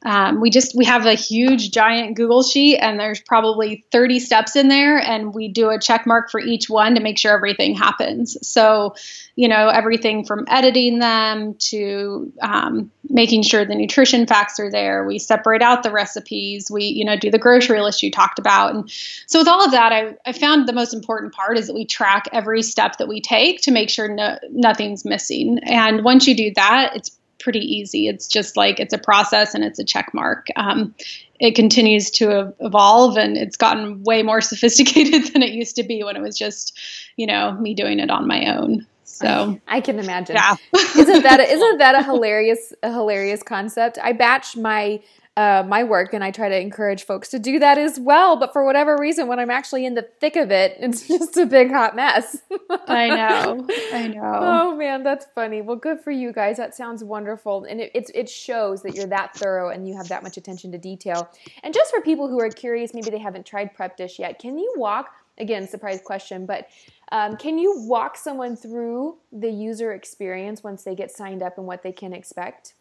um, 0.03 0.41
we 0.41 0.49
just 0.49 0.75
we 0.75 0.85
have 0.85 1.05
a 1.05 1.13
huge 1.13 1.71
giant 1.71 2.15
google 2.15 2.41
sheet 2.41 2.77
and 2.77 2.99
there's 2.99 3.21
probably 3.21 3.85
30 3.91 4.19
steps 4.19 4.55
in 4.55 4.67
there 4.67 4.97
and 4.97 5.33
we 5.33 5.47
do 5.47 5.69
a 5.69 5.79
check 5.79 6.07
mark 6.07 6.31
for 6.31 6.39
each 6.39 6.69
one 6.69 6.95
to 6.95 7.01
make 7.01 7.19
sure 7.19 7.33
everything 7.33 7.75
happens. 7.75 8.35
So 8.47 8.95
you 9.35 9.47
know 9.47 9.69
everything 9.69 10.25
from 10.25 10.45
editing 10.47 10.99
them 10.99 11.55
to 11.55 12.33
um, 12.41 12.91
making 13.09 13.43
sure 13.43 13.63
the 13.63 13.75
nutrition 13.75 14.25
facts 14.25 14.59
are 14.59 14.71
there. 14.71 15.05
We 15.05 15.19
separate 15.19 15.61
out 15.61 15.83
the 15.83 15.91
recipes. 15.91 16.69
We 16.71 16.85
you 16.85 17.05
know 17.05 17.15
do 17.15 17.29
the 17.29 17.39
grocery 17.39 17.81
list 17.81 18.01
you 18.01 18.11
talked 18.11 18.39
about. 18.39 18.73
And 18.73 18.91
so 19.27 19.39
with 19.39 19.47
all 19.47 19.63
of 19.63 19.71
that 19.71 19.91
i, 19.91 20.15
I 20.25 20.33
found 20.33 20.67
the 20.67 20.73
most 20.73 20.93
important 20.93 21.33
part 21.33 21.57
is 21.57 21.67
that 21.67 21.73
we 21.73 21.85
track 21.85 22.27
every 22.33 22.63
step 22.63 22.97
that 22.97 23.07
we 23.07 23.21
take 23.21 23.61
to 23.61 23.71
make 23.71 23.89
sure 23.89 24.07
no, 24.07 24.37
nothing's 24.49 25.05
missing. 25.05 25.59
And 25.63 26.03
once 26.03 26.27
you 26.27 26.35
do 26.35 26.51
that 26.55 26.95
it's 26.95 27.11
pretty 27.41 27.59
easy. 27.59 28.07
It's 28.07 28.27
just 28.27 28.55
like 28.55 28.79
it's 28.79 28.93
a 28.93 28.97
process 28.97 29.53
and 29.53 29.63
it's 29.63 29.79
a 29.79 29.83
check 29.83 30.13
mark. 30.13 30.47
Um, 30.55 30.93
it 31.39 31.55
continues 31.55 32.11
to 32.11 32.53
evolve 32.59 33.17
and 33.17 33.35
it's 33.35 33.57
gotten 33.57 34.03
way 34.03 34.23
more 34.23 34.41
sophisticated 34.41 35.33
than 35.33 35.41
it 35.41 35.51
used 35.51 35.75
to 35.77 35.83
be 35.83 36.03
when 36.03 36.15
it 36.15 36.21
was 36.21 36.37
just, 36.37 36.77
you 37.17 37.25
know, 37.25 37.53
me 37.53 37.73
doing 37.73 37.99
it 37.99 38.09
on 38.09 38.27
my 38.27 38.55
own. 38.55 38.85
So 39.03 39.59
I 39.67 39.81
can 39.81 39.99
imagine. 39.99 40.35
Yeah. 40.35 40.55
isn't 40.73 41.23
that 41.23 41.39
a, 41.39 41.43
isn't 41.51 41.77
that 41.77 41.95
a 41.95 42.03
hilarious 42.03 42.73
a 42.81 42.91
hilarious 42.91 43.43
concept? 43.43 43.99
I 44.01 44.13
batch 44.13 44.55
my 44.57 45.01
uh, 45.37 45.63
my 45.65 45.83
work, 45.83 46.13
and 46.13 46.23
I 46.23 46.31
try 46.31 46.49
to 46.49 46.59
encourage 46.59 47.03
folks 47.03 47.29
to 47.29 47.39
do 47.39 47.59
that 47.59 47.77
as 47.77 47.97
well. 47.97 48.37
But 48.37 48.51
for 48.51 48.65
whatever 48.65 48.97
reason, 48.99 49.27
when 49.27 49.39
I'm 49.39 49.49
actually 49.49 49.85
in 49.85 49.93
the 49.93 50.01
thick 50.19 50.35
of 50.35 50.51
it, 50.51 50.75
it's 50.79 51.07
just 51.07 51.37
a 51.37 51.45
big 51.45 51.71
hot 51.71 51.95
mess. 51.95 52.37
I 52.87 53.07
know, 53.09 53.67
I 53.93 54.07
know. 54.07 54.39
Oh 54.41 54.75
man, 54.75 55.03
that's 55.03 55.25
funny. 55.33 55.61
Well, 55.61 55.77
good 55.77 56.01
for 56.01 56.11
you 56.11 56.33
guys. 56.33 56.57
That 56.57 56.75
sounds 56.75 57.03
wonderful, 57.03 57.63
and 57.63 57.79
it, 57.79 57.91
it, 57.93 58.11
it 58.13 58.29
shows 58.29 58.81
that 58.83 58.93
you're 58.93 59.07
that 59.07 59.33
thorough 59.35 59.69
and 59.69 59.87
you 59.87 59.95
have 59.95 60.09
that 60.09 60.21
much 60.21 60.35
attention 60.35 60.71
to 60.73 60.77
detail. 60.77 61.29
And 61.63 61.73
just 61.73 61.91
for 61.91 62.01
people 62.01 62.27
who 62.27 62.39
are 62.41 62.49
curious, 62.49 62.93
maybe 62.93 63.09
they 63.09 63.19
haven't 63.19 63.45
tried 63.45 63.73
Prep 63.73 63.95
Dish 63.95 64.19
yet, 64.19 64.37
can 64.37 64.57
you 64.57 64.73
walk? 64.75 65.15
Again, 65.37 65.65
surprise 65.67 66.01
question, 66.03 66.45
but 66.45 66.67
um, 67.13 67.37
can 67.37 67.57
you 67.57 67.79
walk 67.79 68.17
someone 68.17 68.55
through 68.55 69.17
the 69.31 69.49
user 69.49 69.93
experience 69.93 70.61
once 70.61 70.83
they 70.83 70.93
get 70.93 71.09
signed 71.09 71.41
up 71.41 71.57
and 71.57 71.65
what 71.65 71.83
they 71.83 71.91
can 71.93 72.13
expect? 72.13 72.73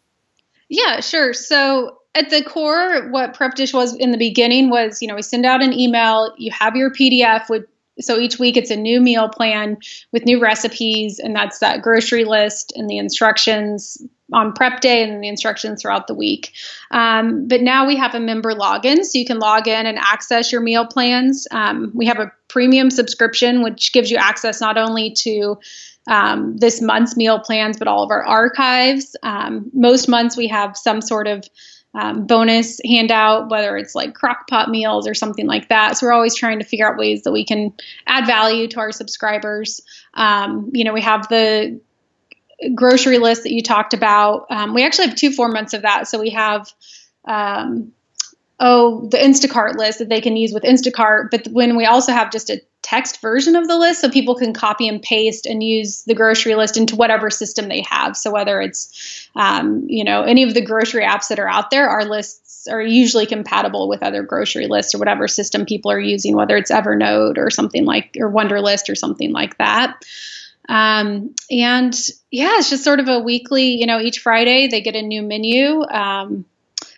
Yeah, 0.69 1.01
sure. 1.01 1.33
So 1.33 1.97
at 2.13 2.29
the 2.29 2.43
core, 2.43 3.09
what 3.09 3.33
Prep 3.33 3.55
Dish 3.55 3.73
was 3.73 3.95
in 3.95 4.11
the 4.11 4.17
beginning 4.17 4.69
was, 4.69 5.01
you 5.01 5.07
know, 5.07 5.15
we 5.15 5.21
send 5.21 5.45
out 5.45 5.63
an 5.63 5.73
email, 5.73 6.33
you 6.37 6.51
have 6.51 6.75
your 6.75 6.91
PDF 6.91 7.49
with 7.49 7.65
so 7.99 8.17
each 8.17 8.39
week 8.39 8.57
it's 8.57 8.71
a 8.71 8.75
new 8.75 9.01
meal 9.01 9.29
plan 9.29 9.77
with 10.11 10.25
new 10.25 10.41
recipes 10.41 11.19
and 11.19 11.35
that's 11.35 11.59
that 11.59 11.81
grocery 11.81 12.23
list 12.23 12.73
and 12.75 12.89
the 12.89 12.97
instructions 12.97 14.01
on 14.33 14.53
prep 14.53 14.79
day 14.79 15.03
and 15.03 15.21
the 15.21 15.27
instructions 15.27 15.81
throughout 15.81 16.07
the 16.07 16.13
week. 16.13 16.53
Um, 16.91 17.47
but 17.47 17.61
now 17.61 17.85
we 17.85 17.97
have 17.97 18.15
a 18.15 18.19
member 18.19 18.53
login, 18.53 19.03
so 19.03 19.19
you 19.19 19.25
can 19.25 19.39
log 19.39 19.67
in 19.67 19.85
and 19.85 19.97
access 19.99 20.51
your 20.51 20.61
meal 20.61 20.87
plans. 20.87 21.47
Um, 21.51 21.91
we 21.93 22.05
have 22.05 22.19
a 22.19 22.31
premium 22.47 22.89
subscription, 22.89 23.61
which 23.61 23.91
gives 23.91 24.09
you 24.09 24.17
access 24.17 24.61
not 24.61 24.77
only 24.77 25.11
to 25.11 25.59
um, 26.07 26.57
this 26.57 26.81
month's 26.81 27.17
meal 27.17 27.39
plans, 27.39 27.77
but 27.77 27.87
all 27.87 28.03
of 28.03 28.09
our 28.09 28.25
archives. 28.25 29.15
Um, 29.21 29.69
most 29.73 30.07
months 30.07 30.37
we 30.37 30.47
have 30.47 30.77
some 30.77 31.01
sort 31.01 31.27
of 31.27 31.45
um, 31.93 32.25
bonus 32.25 32.79
handout, 32.85 33.49
whether 33.49 33.75
it's 33.77 33.95
like 33.95 34.13
crock 34.13 34.47
pot 34.47 34.69
meals 34.69 35.07
or 35.07 35.13
something 35.13 35.45
like 35.45 35.69
that. 35.69 35.97
So 35.97 36.07
we're 36.07 36.13
always 36.13 36.35
trying 36.35 36.59
to 36.59 36.65
figure 36.65 36.89
out 36.89 36.97
ways 36.97 37.23
that 37.23 37.31
we 37.31 37.45
can 37.45 37.73
add 38.07 38.25
value 38.25 38.67
to 38.69 38.79
our 38.79 38.91
subscribers. 38.91 39.81
Um, 40.13 40.69
you 40.73 40.83
know, 40.83 40.93
we 40.93 41.01
have 41.01 41.27
the 41.27 41.81
grocery 42.75 43.17
list 43.17 43.43
that 43.43 43.51
you 43.51 43.61
talked 43.61 43.93
about. 43.93 44.45
Um, 44.49 44.73
we 44.73 44.85
actually 44.85 45.07
have 45.07 45.17
two 45.17 45.31
formats 45.31 45.73
of 45.73 45.81
that. 45.81 46.07
So 46.07 46.19
we 46.19 46.29
have 46.29 46.71
um, 47.25 47.91
oh, 48.59 49.07
the 49.09 49.17
Instacart 49.17 49.75
list 49.75 49.99
that 49.99 50.09
they 50.09 50.21
can 50.21 50.37
use 50.37 50.53
with 50.53 50.63
Instacart. 50.63 51.29
But 51.31 51.47
when 51.47 51.75
we 51.75 51.85
also 51.85 52.13
have 52.13 52.31
just 52.31 52.49
a 52.49 52.61
text 52.81 53.21
version 53.21 53.55
of 53.55 53.67
the 53.67 53.77
list, 53.77 54.01
so 54.01 54.09
people 54.09 54.35
can 54.35 54.53
copy 54.53 54.87
and 54.87 55.01
paste 55.01 55.45
and 55.45 55.63
use 55.63 56.03
the 56.03 56.15
grocery 56.15 56.55
list 56.55 56.77
into 56.77 56.95
whatever 56.95 57.29
system 57.29 57.67
they 57.67 57.81
have. 57.81 58.17
So 58.17 58.31
whether 58.31 58.59
it's, 58.59 59.29
um, 59.35 59.85
you 59.87 60.03
know, 60.03 60.23
any 60.23 60.43
of 60.43 60.53
the 60.53 60.65
grocery 60.65 61.03
apps 61.03 61.29
that 61.29 61.39
are 61.39 61.47
out 61.49 61.69
there, 61.69 61.87
our 61.87 62.05
lists 62.05 62.67
are 62.67 62.81
usually 62.81 63.25
compatible 63.25 63.87
with 63.87 64.03
other 64.03 64.23
grocery 64.23 64.67
lists 64.67 64.95
or 64.95 64.99
whatever 64.99 65.27
system 65.27 65.65
people 65.65 65.91
are 65.91 65.99
using, 65.99 66.35
whether 66.35 66.57
it's 66.57 66.71
Evernote 66.71 67.37
or 67.37 67.49
something 67.49 67.85
like, 67.85 68.17
or 68.19 68.31
Wunderlist 68.31 68.89
or 68.89 68.95
something 68.95 69.31
like 69.31 69.57
that. 69.57 70.03
Um, 70.69 71.33
and 71.49 71.93
yeah, 72.29 72.57
it's 72.57 72.69
just 72.69 72.83
sort 72.83 72.99
of 72.99 73.09
a 73.09 73.19
weekly, 73.19 73.75
you 73.79 73.85
know, 73.85 73.99
each 73.99 74.19
Friday 74.19 74.67
they 74.67 74.81
get 74.81 74.95
a 74.95 75.01
new 75.01 75.21
menu. 75.21 75.81
Um, 75.83 76.45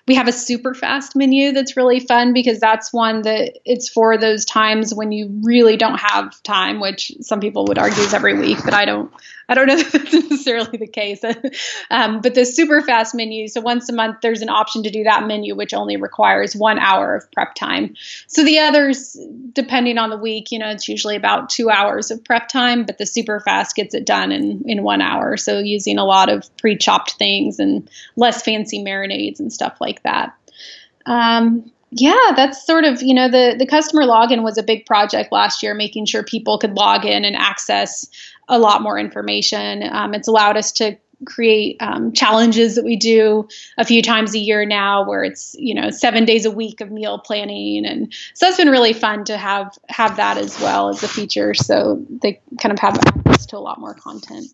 we 0.08 0.16
have 0.16 0.28
a 0.28 0.34
super 0.34 0.74
fast 0.74 1.16
menu 1.16 1.54
that's 1.54 1.78
really 1.78 2.00
fun 2.00 2.34
because 2.34 2.60
that's 2.60 2.92
one 2.92 3.22
that 3.22 3.60
it's 3.66 3.88
for 3.88 4.18
those 4.18 4.44
times 4.44 4.94
when 4.94 5.12
you 5.12 5.30
really 5.44 5.78
don't 5.78 6.00
have 6.00 6.42
time, 6.44 6.82
which 6.82 7.12
some 7.22 7.40
people 7.40 7.66
would 7.66 7.78
argue 7.78 8.04
is 8.04 8.14
every 8.14 8.38
week, 8.38 8.58
but 8.66 8.74
I 8.74 8.86
don't 8.86 9.12
I 9.50 9.56
don't 9.56 9.68
know 9.68 9.76
if 9.78 9.92
that's 9.92 10.14
necessarily 10.14 10.78
the 10.78 10.88
case. 10.88 11.24
um, 11.92 12.22
but 12.22 12.36
the 12.36 12.46
super 12.46 12.82
fast 12.82 13.16
menu, 13.16 13.48
so 13.48 13.62
once 13.62 13.90
a 13.90 13.94
month, 13.94 14.18
there's 14.22 14.42
an 14.42 14.50
option 14.50 14.84
to 14.84 14.90
do 14.90 15.04
that 15.04 15.28
menu, 15.28 15.56
which 15.56 15.74
only 15.74 15.98
requires 15.98 16.56
one 16.56 16.80
hour 16.80 17.16
of 17.16 17.32
prep 17.32 17.56
time. 17.56 17.96
So 18.28 18.44
the 18.44 18.60
others, 18.60 19.18
depending 19.54 19.98
on 19.98 20.10
the 20.10 20.18
week, 20.18 20.52
you 20.52 20.60
know, 20.60 20.70
it's 20.70 20.88
usually 20.88 21.16
about 21.16 21.50
two 21.50 21.70
hours 21.70 22.12
of 22.12 22.24
prep 22.24 22.48
time, 22.48 22.86
but 22.86 22.98
the 22.98 23.06
super 23.06 23.40
fast 23.40 23.76
gets 23.76 23.94
it 23.94 24.06
done 24.06 24.32
in, 24.32 24.64
in 24.66 24.84
one 24.84 25.02
hour. 25.02 25.38
So 25.38 25.60
using 25.60 25.98
a 25.98 26.06
lot 26.06 26.30
of 26.30 26.50
pre 26.58 26.78
chopped 26.78 27.14
things 27.14 27.60
and 27.60 27.90
less 28.16 28.44
fancy 28.44 28.84
marinades 28.84 29.40
and 29.40 29.52
stuff 29.52 29.78
like 29.80 30.04
that. 30.04 30.36
Um, 31.06 31.72
yeah, 31.96 32.32
that's 32.36 32.66
sort 32.66 32.86
of, 32.86 33.04
you 33.04 33.14
know, 33.14 33.30
the, 33.30 33.56
the 33.58 33.68
customer 33.68 34.04
login 34.04 34.44
was 34.44 34.58
a 34.58 34.64
big 34.64 34.86
project 34.86 35.32
last 35.32 35.62
year, 35.62 35.76
making 35.76 36.06
sure 36.06 36.24
people 36.24 36.58
could 36.58 36.74
log 36.74 37.06
in 37.06 37.24
and 37.24 37.36
access 37.36 38.08
a 38.48 38.60
lot 38.60 38.82
more 38.82 38.98
information. 38.98 39.84
Um, 39.84 40.14
it's 40.14 40.28
allowed 40.28 40.58
us 40.58 40.72
to 40.74 40.98
create 41.26 41.78
um, 41.80 42.12
challenges 42.12 42.76
that 42.76 42.84
we 42.84 42.96
do 42.96 43.48
a 43.78 43.86
few 43.86 44.02
times 44.02 44.36
a 44.36 44.40
year 44.40 44.66
now 44.66 45.08
where 45.08 45.24
it's 45.24 45.56
you 45.58 45.74
know 45.74 45.90
seven 45.90 46.26
days 46.26 46.46
a 46.46 46.52
week 46.52 46.82
of 46.82 46.92
meal 46.92 47.18
planning 47.18 47.86
and 47.86 48.14
so 48.34 48.48
it's 48.48 48.58
been 48.58 48.70
really 48.70 48.94
fun 48.94 49.24
to 49.24 49.38
have 49.38 49.78
have 49.88 50.18
that 50.18 50.38
as 50.38 50.60
well 50.60 50.90
as 50.90 51.02
a 51.04 51.08
feature 51.08 51.54
so 51.54 52.04
they 52.22 52.42
kind 52.60 52.74
of 52.74 52.80
have 52.80 52.98
access 52.98 53.46
to 53.46 53.58
a 53.58 53.60
lot 53.60 53.80
more 53.80 53.94
content 53.94 54.48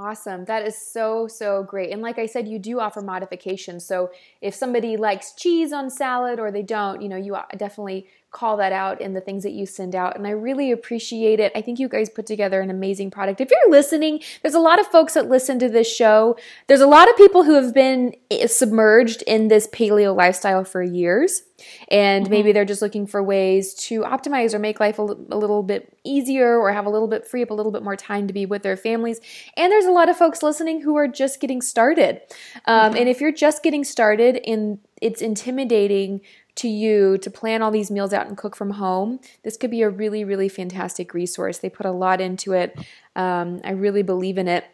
Awesome. 0.00 0.44
That 0.44 0.64
is 0.64 0.78
so, 0.78 1.26
so 1.26 1.64
great. 1.64 1.90
And 1.90 2.00
like 2.00 2.20
I 2.20 2.26
said, 2.26 2.46
you 2.46 2.60
do 2.60 2.78
offer 2.78 3.00
modifications. 3.00 3.84
So 3.84 4.12
if 4.40 4.54
somebody 4.54 4.96
likes 4.96 5.32
cheese 5.32 5.72
on 5.72 5.90
salad 5.90 6.38
or 6.38 6.52
they 6.52 6.62
don't, 6.62 7.02
you 7.02 7.08
know, 7.08 7.16
you 7.16 7.36
definitely 7.56 8.06
call 8.30 8.58
that 8.58 8.72
out 8.72 9.00
in 9.00 9.14
the 9.14 9.20
things 9.20 9.42
that 9.42 9.52
you 9.52 9.64
send 9.64 9.94
out. 9.94 10.16
And 10.16 10.26
I 10.26 10.30
really 10.30 10.70
appreciate 10.70 11.40
it. 11.40 11.50
I 11.54 11.62
think 11.62 11.78
you 11.78 11.88
guys 11.88 12.10
put 12.10 12.26
together 12.26 12.60
an 12.60 12.68
amazing 12.68 13.10
product. 13.10 13.40
If 13.40 13.50
you're 13.50 13.70
listening, 13.70 14.20
there's 14.42 14.54
a 14.54 14.60
lot 14.60 14.78
of 14.78 14.86
folks 14.86 15.14
that 15.14 15.28
listen 15.28 15.58
to 15.60 15.68
this 15.68 15.90
show. 15.90 16.36
There's 16.66 16.82
a 16.82 16.86
lot 16.86 17.08
of 17.08 17.16
people 17.16 17.44
who 17.44 17.54
have 17.54 17.72
been 17.72 18.14
eh, 18.30 18.46
submerged 18.46 19.22
in 19.22 19.48
this 19.48 19.66
paleo 19.68 20.14
lifestyle 20.14 20.64
for 20.64 20.82
years. 20.82 21.42
And 21.88 22.24
mm-hmm. 22.24 22.30
maybe 22.30 22.52
they're 22.52 22.64
just 22.64 22.82
looking 22.82 23.06
for 23.06 23.22
ways 23.22 23.74
to 23.74 24.02
optimize 24.02 24.54
or 24.54 24.58
make 24.58 24.78
life 24.78 24.98
a, 24.98 25.02
l- 25.02 25.26
a 25.30 25.36
little 25.36 25.62
bit 25.62 25.98
easier 26.04 26.56
or 26.56 26.70
have 26.72 26.86
a 26.86 26.90
little 26.90 27.08
bit 27.08 27.26
free 27.26 27.42
up 27.42 27.50
a 27.50 27.54
little 27.54 27.72
bit 27.72 27.82
more 27.82 27.96
time 27.96 28.26
to 28.28 28.32
be 28.32 28.46
with 28.46 28.62
their 28.62 28.76
families. 28.76 29.20
And 29.56 29.72
there's 29.72 29.86
a 29.86 29.90
lot 29.90 30.08
of 30.08 30.16
folks 30.16 30.42
listening 30.42 30.82
who 30.82 30.96
are 30.96 31.08
just 31.08 31.40
getting 31.40 31.60
started. 31.62 32.20
Um, 32.66 32.90
mm-hmm. 32.90 32.98
And 32.98 33.08
if 33.08 33.20
you're 33.20 33.32
just 33.32 33.62
getting 33.62 33.84
started 33.84 34.40
and 34.46 34.78
it's 35.00 35.22
intimidating 35.22 36.20
to 36.58 36.68
you 36.68 37.18
to 37.18 37.30
plan 37.30 37.62
all 37.62 37.70
these 37.70 37.90
meals 37.90 38.12
out 38.12 38.26
and 38.26 38.36
cook 38.36 38.54
from 38.54 38.70
home, 38.72 39.20
this 39.42 39.56
could 39.56 39.70
be 39.70 39.82
a 39.82 39.90
really, 39.90 40.24
really 40.24 40.48
fantastic 40.48 41.14
resource. 41.14 41.58
They 41.58 41.70
put 41.70 41.86
a 41.86 41.92
lot 41.92 42.20
into 42.20 42.52
it. 42.52 42.78
Um, 43.16 43.60
I 43.64 43.70
really 43.70 44.02
believe 44.02 44.38
in 44.38 44.48
it. 44.48 44.64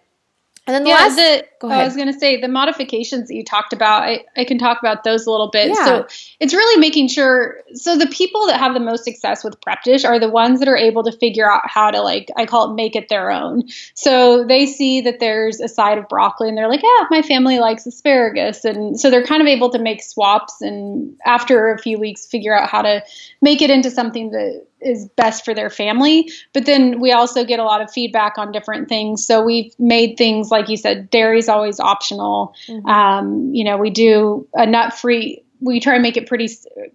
And 0.66 0.74
then 0.74 0.85
the 0.85 0.90
yeah, 0.90 0.96
last, 0.96 1.16
the, 1.16 1.46
oh, 1.61 1.68
ahead. 1.68 1.81
I 1.83 1.85
was 1.85 1.94
going 1.94 2.11
to 2.11 2.18
say 2.18 2.40
the 2.40 2.48
modifications 2.48 3.29
that 3.29 3.35
you 3.35 3.44
talked 3.44 3.74
about. 3.74 4.03
I, 4.03 4.24
I 4.35 4.44
can 4.44 4.57
talk 4.57 4.79
about 4.79 5.05
those 5.05 5.27
a 5.27 5.31
little 5.31 5.50
bit. 5.50 5.68
Yeah. 5.68 5.85
So 5.85 6.07
it's 6.40 6.55
really 6.55 6.81
making 6.81 7.09
sure. 7.09 7.61
So 7.74 7.98
the 7.98 8.07
people 8.07 8.46
that 8.46 8.59
have 8.59 8.72
the 8.72 8.81
most 8.81 9.05
success 9.05 9.44
with 9.44 9.61
prep 9.61 9.83
dish 9.83 10.07
are 10.07 10.18
the 10.18 10.31
ones 10.31 10.61
that 10.61 10.68
are 10.68 10.77
able 10.77 11.05
to 11.05 11.12
figure 11.12 11.50
out 11.50 11.62
how 11.64 11.90
to 11.90 12.00
like 12.00 12.31
I 12.37 12.46
call 12.46 12.70
it 12.70 12.74
make 12.77 12.96
it 12.96 13.11
their 13.11 13.31
own. 13.31 13.64
So 13.92 14.44
they 14.44 14.64
see 14.64 15.03
that 15.03 15.20
there's 15.20 15.61
a 15.61 15.68
side 15.68 15.98
of 15.98 16.09
broccoli 16.09 16.48
and 16.48 16.57
they're 16.57 16.68
like, 16.68 16.83
yeah, 16.83 17.07
my 17.11 17.20
family 17.20 17.59
likes 17.59 17.87
asparagus, 17.87 18.64
and 18.64 18.98
so 18.98 19.11
they're 19.11 19.27
kind 19.27 19.42
of 19.42 19.48
able 19.48 19.68
to 19.70 19.79
make 19.79 20.03
swaps 20.03 20.62
and 20.62 21.14
after 21.27 21.72
a 21.72 21.79
few 21.79 21.98
weeks 21.98 22.24
figure 22.24 22.59
out 22.59 22.70
how 22.70 22.81
to 22.81 23.05
make 23.42 23.61
it 23.61 23.68
into 23.68 23.90
something 23.90 24.31
that 24.31 24.66
is 24.80 25.08
best 25.16 25.44
for 25.44 25.54
their 25.54 25.70
family. 25.70 26.30
But 26.52 26.66
then 26.66 27.00
we 27.00 27.12
also 27.12 27.44
get 27.44 27.58
a 27.58 27.64
lot 27.64 27.80
of 27.80 27.90
feedback 27.90 28.38
on 28.38 28.52
different 28.52 28.88
things. 28.88 29.26
So 29.26 29.42
we've 29.42 29.72
made 29.78 30.16
things 30.16 30.50
like 30.50 30.68
you 30.68 30.76
said, 30.76 31.10
dairy 31.10 31.38
is 31.38 31.48
always 31.48 31.80
optional. 31.80 32.54
Mm-hmm. 32.68 32.87
Um, 32.87 33.54
you 33.54 33.64
know, 33.64 33.76
we 33.76 33.90
do 33.90 34.46
a 34.54 34.66
nut 34.66 34.92
free. 34.92 35.42
We 35.60 35.80
try 35.80 35.94
and 35.94 36.02
make 36.02 36.18
it 36.18 36.26
pretty. 36.26 36.48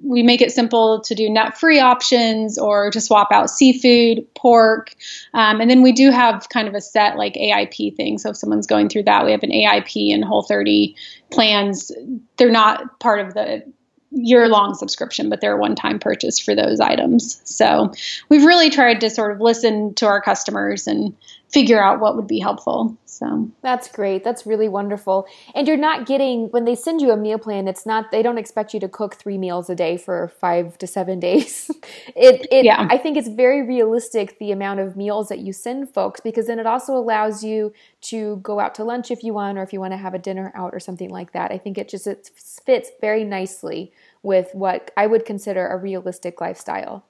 We 0.03 0.21
make 0.21 0.41
it 0.41 0.51
simple 0.51 1.01
to 1.01 1.15
do 1.15 1.27
nut 1.27 1.57
free 1.57 1.79
options 1.79 2.59
or 2.59 2.91
to 2.91 3.01
swap 3.01 3.29
out 3.31 3.49
seafood, 3.49 4.27
pork, 4.35 4.93
um, 5.33 5.59
and 5.59 5.71
then 5.71 5.81
we 5.81 5.91
do 5.91 6.11
have 6.11 6.49
kind 6.49 6.67
of 6.67 6.75
a 6.75 6.81
set 6.81 7.17
like 7.17 7.33
AIP 7.33 7.95
thing. 7.95 8.19
So 8.19 8.29
if 8.29 8.37
someone's 8.37 8.67
going 8.67 8.89
through 8.89 9.03
that, 9.03 9.25
we 9.25 9.31
have 9.31 9.41
an 9.41 9.51
AIP 9.51 10.13
and 10.13 10.23
Whole 10.23 10.43
30 10.43 10.95
plans. 11.31 11.91
They're 12.37 12.51
not 12.51 12.99
part 12.99 13.25
of 13.25 13.33
the 13.33 13.63
year 14.11 14.47
long 14.47 14.73
subscription, 14.73 15.29
but 15.29 15.41
they're 15.41 15.57
one 15.57 15.75
time 15.75 15.99
purchase 15.99 16.39
for 16.39 16.55
those 16.55 16.79
items. 16.79 17.41
So 17.43 17.93
we've 18.29 18.45
really 18.45 18.69
tried 18.69 19.01
to 19.01 19.09
sort 19.09 19.31
of 19.31 19.41
listen 19.41 19.93
to 19.95 20.07
our 20.07 20.21
customers 20.21 20.87
and 20.87 21.15
figure 21.49 21.81
out 21.81 21.99
what 21.99 22.15
would 22.15 22.27
be 22.27 22.39
helpful. 22.39 22.97
So 23.05 23.49
that's 23.61 23.89
great. 23.91 24.23
That's 24.23 24.45
really 24.45 24.69
wonderful. 24.69 25.27
And 25.55 25.67
you're 25.67 25.77
not 25.77 26.05
getting 26.05 26.47
when 26.49 26.65
they 26.65 26.75
send 26.75 27.01
you 27.01 27.11
a 27.11 27.17
meal 27.17 27.39
plan. 27.39 27.67
It's 27.67 27.85
not 27.85 28.11
they 28.11 28.21
don't 28.21 28.37
expect 28.37 28.73
you 28.73 28.79
to 28.79 28.87
cook 28.87 29.15
three 29.15 29.37
meals 29.37 29.69
a 29.69 29.75
day 29.75 29.97
for 29.97 30.27
five 30.39 30.77
to 30.77 30.87
seven 30.87 31.19
days. 31.29 31.69
it, 32.15 32.47
it 32.51 32.65
yeah. 32.65 32.87
I 32.89 32.97
think 32.97 33.17
it's 33.17 33.27
very 33.27 33.65
realistic 33.65 34.37
the 34.39 34.51
amount 34.51 34.79
of 34.79 34.95
meals 34.95 35.29
that 35.29 35.39
you 35.39 35.51
send 35.51 35.93
folks 35.93 36.19
because 36.21 36.47
then 36.47 36.59
it 36.59 36.67
also 36.67 36.93
allows 36.95 37.43
you 37.43 37.73
to 38.01 38.37
go 38.37 38.59
out 38.59 38.75
to 38.75 38.83
lunch 38.83 39.11
if 39.11 39.23
you 39.23 39.33
want 39.33 39.57
or 39.57 39.63
if 39.63 39.73
you 39.73 39.79
want 39.79 39.93
to 39.93 39.97
have 39.97 40.13
a 40.13 40.19
dinner 40.19 40.51
out 40.55 40.73
or 40.73 40.79
something 40.79 41.09
like 41.09 41.33
that. 41.33 41.51
I 41.51 41.57
think 41.57 41.77
it 41.77 41.89
just 41.89 42.07
it 42.07 42.29
fits 42.35 42.91
very 43.01 43.23
nicely 43.23 43.91
with 44.21 44.49
what 44.53 44.91
I 44.95 45.07
would 45.07 45.25
consider 45.25 45.67
a 45.67 45.77
realistic 45.77 46.39
lifestyle. 46.41 47.05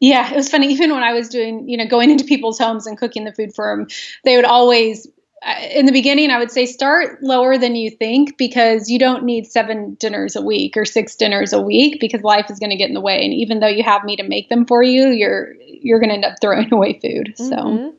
Yeah, 0.00 0.30
it 0.30 0.36
was 0.36 0.48
funny. 0.48 0.68
Even 0.72 0.92
when 0.92 1.02
I 1.02 1.12
was 1.12 1.28
doing, 1.28 1.68
you 1.68 1.76
know, 1.76 1.86
going 1.86 2.10
into 2.10 2.24
people's 2.24 2.58
homes 2.58 2.86
and 2.86 2.96
cooking 2.96 3.24
the 3.24 3.32
food 3.32 3.54
for 3.54 3.76
them, 3.76 3.88
they 4.24 4.36
would 4.36 4.44
always, 4.44 5.08
uh, 5.44 5.54
in 5.72 5.86
the 5.86 5.92
beginning, 5.92 6.30
I 6.30 6.38
would 6.38 6.50
say 6.50 6.66
start 6.66 7.22
lower 7.22 7.58
than 7.58 7.74
you 7.74 7.90
think 7.90 8.38
because 8.38 8.88
you 8.88 8.98
don't 8.98 9.24
need 9.24 9.46
seven 9.46 9.94
dinners 9.94 10.36
a 10.36 10.42
week 10.42 10.76
or 10.76 10.84
six 10.84 11.16
dinners 11.16 11.52
a 11.52 11.60
week 11.60 12.00
because 12.00 12.22
life 12.22 12.50
is 12.50 12.58
going 12.58 12.70
to 12.70 12.76
get 12.76 12.88
in 12.88 12.94
the 12.94 13.00
way. 13.00 13.24
And 13.24 13.34
even 13.34 13.60
though 13.60 13.68
you 13.68 13.82
have 13.82 14.04
me 14.04 14.16
to 14.16 14.22
make 14.22 14.48
them 14.48 14.66
for 14.66 14.82
you, 14.82 15.08
you're 15.08 15.54
you're 15.60 16.00
going 16.00 16.10
to 16.10 16.14
end 16.14 16.24
up 16.24 16.36
throwing 16.40 16.72
away 16.72 16.98
food. 17.00 17.34
So. 17.36 17.56
Mm-hmm. 17.56 17.96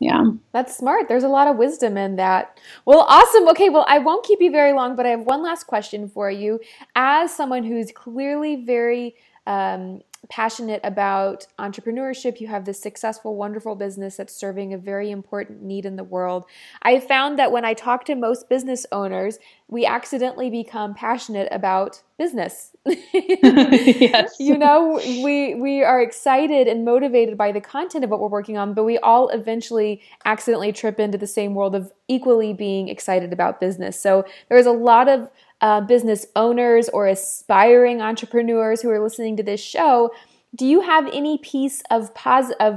Yeah. 0.00 0.22
That's 0.52 0.76
smart. 0.76 1.08
There's 1.08 1.24
a 1.24 1.28
lot 1.28 1.48
of 1.48 1.56
wisdom 1.56 1.96
in 1.96 2.16
that. 2.16 2.60
Well, 2.84 3.00
awesome. 3.08 3.48
Okay, 3.48 3.68
well, 3.68 3.84
I 3.88 3.98
won't 3.98 4.24
keep 4.24 4.40
you 4.40 4.48
very 4.48 4.72
long, 4.72 4.94
but 4.94 5.06
I 5.06 5.08
have 5.08 5.22
one 5.22 5.42
last 5.42 5.64
question 5.64 6.08
for 6.08 6.30
you. 6.30 6.60
As 6.94 7.34
someone 7.34 7.64
who's 7.64 7.90
clearly 7.90 8.64
very 8.64 9.16
um, 9.48 10.02
passionate 10.28 10.80
about 10.84 11.46
entrepreneurship. 11.58 12.40
You 12.40 12.48
have 12.48 12.64
this 12.64 12.80
successful, 12.80 13.36
wonderful 13.36 13.74
business 13.74 14.16
that's 14.16 14.34
serving 14.34 14.74
a 14.74 14.78
very 14.78 15.10
important 15.10 15.62
need 15.62 15.86
in 15.86 15.96
the 15.96 16.04
world. 16.04 16.44
I 16.82 17.00
found 17.00 17.38
that 17.38 17.52
when 17.52 17.64
I 17.64 17.74
talk 17.74 18.04
to 18.06 18.14
most 18.14 18.48
business 18.48 18.84
owners, 18.90 19.38
we 19.68 19.86
accidentally 19.86 20.50
become 20.50 20.94
passionate 20.94 21.48
about 21.52 22.02
business. 22.18 22.74
yes. 22.84 24.36
You 24.40 24.58
know, 24.58 25.00
we 25.22 25.54
we 25.54 25.84
are 25.84 26.02
excited 26.02 26.66
and 26.66 26.84
motivated 26.84 27.38
by 27.38 27.52
the 27.52 27.60
content 27.60 28.02
of 28.04 28.10
what 28.10 28.20
we're 28.20 28.28
working 28.28 28.56
on, 28.56 28.74
but 28.74 28.84
we 28.84 28.98
all 28.98 29.28
eventually 29.28 30.02
accidentally 30.24 30.72
trip 30.72 30.98
into 30.98 31.16
the 31.16 31.26
same 31.26 31.54
world 31.54 31.74
of 31.74 31.92
equally 32.08 32.52
being 32.52 32.88
excited 32.88 33.32
about 33.32 33.60
business. 33.60 34.00
So 34.00 34.24
there's 34.48 34.66
a 34.66 34.72
lot 34.72 35.08
of 35.08 35.30
uh, 35.60 35.80
business 35.80 36.26
owners 36.36 36.88
or 36.90 37.06
aspiring 37.06 38.00
entrepreneurs 38.00 38.82
who 38.82 38.90
are 38.90 39.00
listening 39.00 39.36
to 39.36 39.42
this 39.42 39.60
show, 39.60 40.10
do 40.54 40.66
you 40.66 40.80
have 40.82 41.06
any 41.12 41.38
piece 41.38 41.82
of 41.90 42.10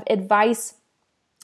advice? 0.07 0.75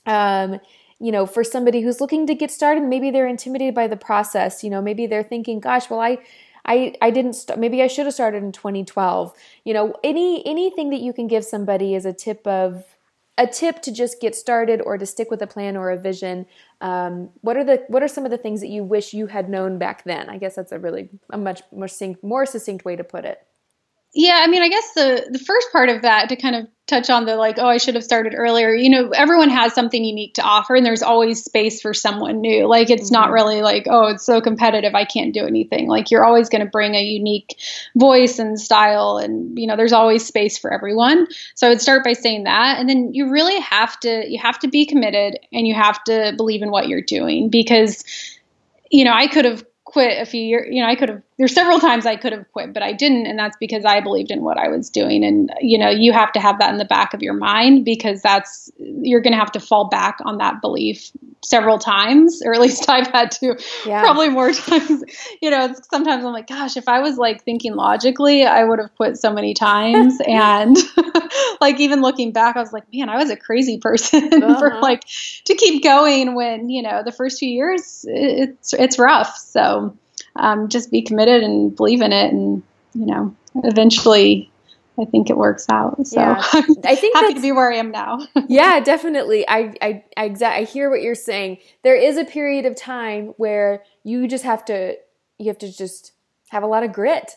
Um, 0.06 0.60
you 1.00 1.12
know, 1.12 1.26
for 1.26 1.44
somebody 1.44 1.82
who's 1.82 2.02
looking 2.02 2.26
to 2.28 2.34
get 2.34 2.50
started, 2.50 2.84
maybe 2.84 3.12
they're 3.12 3.28
intimidated 3.28 3.76
by 3.76 3.88
the 3.88 3.98
process. 3.98 4.64
You 4.64 4.70
know, 4.70 4.82
maybe 4.82 5.06
they're 5.06 5.24
thinking, 5.24 5.60
"Gosh, 5.60 5.90
well, 5.90 6.00
I, 6.00 6.18
I, 6.66 6.96
I 7.02 7.12
didn't. 7.12 7.34
St- 7.34 7.60
maybe 7.60 7.84
I 7.84 7.88
should 7.88 8.06
have 8.06 8.16
started 8.16 8.44
in 8.44 8.52
2012." 8.52 9.34
You 9.64 9.74
know, 9.74 9.94
any 10.04 10.46
anything 10.46 10.90
that 10.90 11.02
you 11.02 11.14
can 11.14 11.28
give 11.28 11.46
somebody 11.46 11.94
is 11.94 12.06
a 12.06 12.14
tip 12.14 12.46
of 12.48 12.84
a 13.38 13.46
tip 13.46 13.82
to 13.84 13.92
just 13.92 14.20
get 14.20 14.36
started 14.36 14.82
or 14.82 14.98
to 14.98 15.06
stick 15.06 15.30
with 15.30 15.42
a 15.42 15.48
plan 15.48 15.78
or 15.78 15.92
a 15.92 15.98
vision 15.98 16.46
um, 16.82 17.30
what 17.42 17.58
are 17.58 17.64
the 17.64 17.84
what 17.88 18.04
are 18.04 18.08
some 18.08 18.26
of 18.26 18.32
the 18.32 18.38
things 18.38 18.62
that 18.62 18.68
you 18.68 18.84
wish 18.84 19.14
you 19.14 19.28
had 19.28 19.50
known 19.50 19.80
back 19.80 20.04
then? 20.04 20.30
I 20.30 20.38
guess 20.38 20.56
that's 20.56 20.72
a 20.72 20.80
really 20.80 21.10
a 21.32 21.38
much 21.38 21.62
more 21.72 21.88
succinct, 21.88 22.24
more 22.24 22.46
succinct 22.46 22.86
way 22.86 22.96
to 22.96 23.04
put 23.04 23.26
it. 23.26 23.40
Yeah, 24.14 24.40
I 24.44 24.48
mean, 24.48 24.62
I 24.62 24.70
guess 24.70 24.94
the 24.94 25.28
the 25.32 25.40
first 25.40 25.72
part 25.72 25.90
of 25.90 26.04
that 26.04 26.30
to 26.30 26.36
kind 26.36 26.56
of 26.56 26.68
touch 26.88 27.10
on 27.10 27.26
the 27.26 27.36
like, 27.36 27.58
oh, 27.60 27.68
I 27.68 27.78
should 27.78 27.96
have 27.96 28.04
started 28.04 28.34
earlier. 28.36 28.74
You 28.74 28.90
know, 28.90 29.10
everyone 29.10 29.50
has 29.50 29.74
something 29.74 30.04
unique 30.04 30.34
to 30.36 30.42
offer, 30.42 30.76
and 30.76 30.86
there's 30.86 31.04
always 31.04 31.44
space 31.44 31.82
for 31.82 31.94
someone 31.94 32.42
new. 32.42 32.68
Like, 32.68 32.90
it's 32.90 33.06
mm-hmm. 33.06 33.22
not 33.22 33.32
really 33.32 33.62
like, 33.62 33.88
oh, 33.90 34.08
it's 34.08 34.26
so 34.26 34.42
competitive, 34.42 34.96
I 34.96 35.06
can't 35.06 35.34
do 35.34 35.46
anything. 35.46 35.88
Like, 35.88 36.10
you're 36.10 36.26
always 36.26 36.50
going 36.50 36.64
to 36.64 36.70
bring 36.70 36.96
a 36.96 37.04
unique 37.04 37.56
voice 37.96 38.40
and 38.40 38.60
style, 38.60 39.18
and 39.18 39.58
you 39.60 39.68
know, 39.68 39.76
there's 39.76 39.94
always 39.94 40.26
space 40.26 40.58
for 40.58 40.74
everyone. 40.74 41.28
So 41.56 41.68
I 41.68 41.70
would 41.70 41.82
start 41.82 42.04
by 42.04 42.14
saying 42.14 42.46
that, 42.46 42.80
and 42.80 42.90
then 42.90 43.14
you 43.14 43.30
really 43.30 43.60
have 43.60 44.00
to 44.02 44.24
you 44.28 44.40
have 44.40 44.60
to 44.60 44.68
be 44.68 44.86
committed, 44.86 45.38
and 45.52 45.68
you 45.68 45.76
have 45.76 46.04
to 46.06 46.34
believe 46.38 46.62
in 46.62 46.72
what 46.72 46.88
you're 46.88 47.02
doing 47.02 47.50
because 47.50 48.04
you 48.90 49.04
know, 49.04 49.14
I 49.14 49.28
could 49.28 49.46
have 49.46 49.66
quit 49.88 50.22
a 50.22 50.26
few 50.26 50.42
years 50.42 50.68
you 50.70 50.82
know 50.82 50.90
i 50.90 50.96
could 50.96 51.08
have 51.08 51.22
there's 51.38 51.54
several 51.54 51.80
times 51.80 52.06
i 52.06 52.18
could 52.18 52.34
have 52.34 52.46
quit 52.52 52.74
but 52.74 52.84
i 52.84 52.92
didn't 52.92 53.26
and 53.26 53.40
that's 53.40 53.56
because 53.58 53.86
i 53.86 54.02
believed 54.02 54.32
in 54.32 54.42
what 54.42 54.58
i 54.58 54.68
was 54.68 54.90
doing. 54.90 55.24
And 55.24 55.50
you 55.62 55.78
know 55.78 55.90
you 55.90 56.12
have 56.12 56.34
to 56.34 56.42
have 56.42 56.60
that 56.60 56.72
in 56.72 56.78
the 56.78 56.86
back 56.86 57.14
of 57.14 57.24
your 57.24 57.34
mind 57.34 57.86
because 57.86 58.22
that's 58.22 58.70
you're 58.78 59.22
going 59.22 59.32
to 59.32 59.40
have 59.40 59.54
to 59.54 59.62
fall 59.62 59.88
back 59.88 60.18
on 60.26 60.40
that 60.40 60.60
belief 60.60 61.10
several 61.42 61.80
times 61.80 62.42
or 62.44 62.54
at 62.54 62.60
least 62.60 62.90
i've 62.90 63.08
had 63.08 63.32
to 63.32 63.58
yeah. 63.86 64.02
probably 64.02 64.28
more 64.28 64.52
times. 64.68 65.04
You 65.42 65.52
know 65.52 65.74
sometimes 65.90 66.26
i'm 66.26 66.34
like 66.34 66.48
gosh 66.48 66.76
if 66.76 66.90
i 66.90 67.00
was 67.00 67.18
like 67.18 67.46
thinking 67.46 67.74
logically 67.74 68.44
i 68.44 68.66
would 68.66 68.80
have 68.80 68.94
quit 68.96 69.18
so 69.18 69.32
many 69.32 69.54
times. 69.54 70.20
And 70.28 70.76
like 71.62 71.80
even 71.80 72.02
looking 72.02 72.32
back 72.32 72.56
i 72.56 72.60
was 72.60 72.74
like 72.74 72.84
man 72.94 73.10
i 73.10 73.18
was 73.18 73.30
a 73.30 73.36
crazy 73.36 73.78
person 73.78 74.34
uh-huh. 74.44 74.60
for 74.60 74.82
like 74.82 75.04
to 75.46 75.56
keep 75.56 75.84
going 75.84 76.36
when 76.36 76.70
you 76.70 76.82
know 76.82 77.04
the 77.04 77.12
first 77.12 77.40
few 77.40 77.50
years 77.50 78.06
it's 78.08 78.74
it's 78.74 79.00
rough 79.00 79.36
so 79.38 79.96
um, 80.38 80.70
just 80.70 80.92
be 80.92 81.02
committed 81.02 81.44
and 81.44 81.76
believe 81.76 82.02
in 82.02 82.14
it, 82.14 82.32
and 82.32 82.64
you 82.94 83.06
know, 83.06 83.36
eventually, 83.56 84.52
I 85.00 85.06
think 85.06 85.30
it 85.30 85.38
works 85.38 85.66
out. 85.70 86.06
So 86.06 86.20
yeah. 86.20 86.42
I 86.86 86.96
think 86.96 87.16
happy 87.16 87.34
to 87.34 87.42
be 87.42 87.52
where 87.52 87.72
I 87.72 87.78
am 87.78 87.92
now. 87.92 88.20
yeah, 88.48 88.80
definitely. 88.80 89.48
I 89.48 89.74
I 89.82 90.04
I, 90.16 90.36
I 90.44 90.64
hear 90.64 90.90
what 90.90 91.02
you're 91.02 91.16
saying. 91.16 91.58
There 91.84 91.96
is 91.96 92.18
a 92.18 92.26
period 92.26 92.66
of 92.66 92.76
time 92.76 93.34
where 93.38 93.84
you 94.04 94.28
just 94.28 94.44
have 94.44 94.64
to 94.66 94.96
you 95.38 95.48
have 95.48 95.60
to 95.60 95.72
just 95.72 96.14
have 96.50 96.64
a 96.64 96.68
lot 96.68 96.84
of 96.84 96.94
grit 96.94 97.34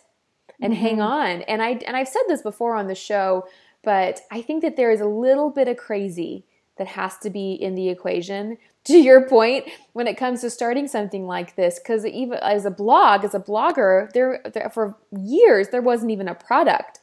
and 0.61 0.73
mm-hmm. 0.73 0.83
hang 0.83 1.01
on. 1.01 1.43
And 1.43 1.63
I 1.63 1.81
and 1.87 1.97
I've 1.97 2.09
said 2.09 2.23
this 2.29 2.43
before 2.43 2.77
on 2.77 2.87
the 2.87 2.95
show, 2.95 3.47
but 3.83 4.21
I 4.31 4.43
think 4.43 4.63
that 4.63 4.77
there 4.77 4.91
is 4.91 5.01
a 5.01 5.07
little 5.07 5.51
bit 5.51 5.69
of 5.69 5.77
crazy 5.77 6.45
that 6.77 6.87
has 6.89 7.19
to 7.19 7.31
be 7.31 7.53
in 7.53 7.75
the 7.75 7.89
equation 7.89 8.57
to 8.85 8.97
your 8.97 9.29
point 9.29 9.69
when 9.93 10.07
it 10.07 10.17
comes 10.17 10.41
to 10.41 10.51
starting 10.51 10.89
something 10.89 11.27
like 11.27 11.55
this. 11.55 11.79
Because 11.79 12.07
even 12.07 12.39
as 12.43 12.65
a 12.65 12.71
blog 12.71 13.25
as 13.25 13.35
a 13.35 13.41
blogger 13.41 14.11
there, 14.13 14.41
there, 14.53 14.71
for 14.71 14.97
years 15.21 15.69
there 15.69 15.83
wasn't 15.83 16.11
even 16.11 16.29
a 16.29 16.35
product 16.35 17.00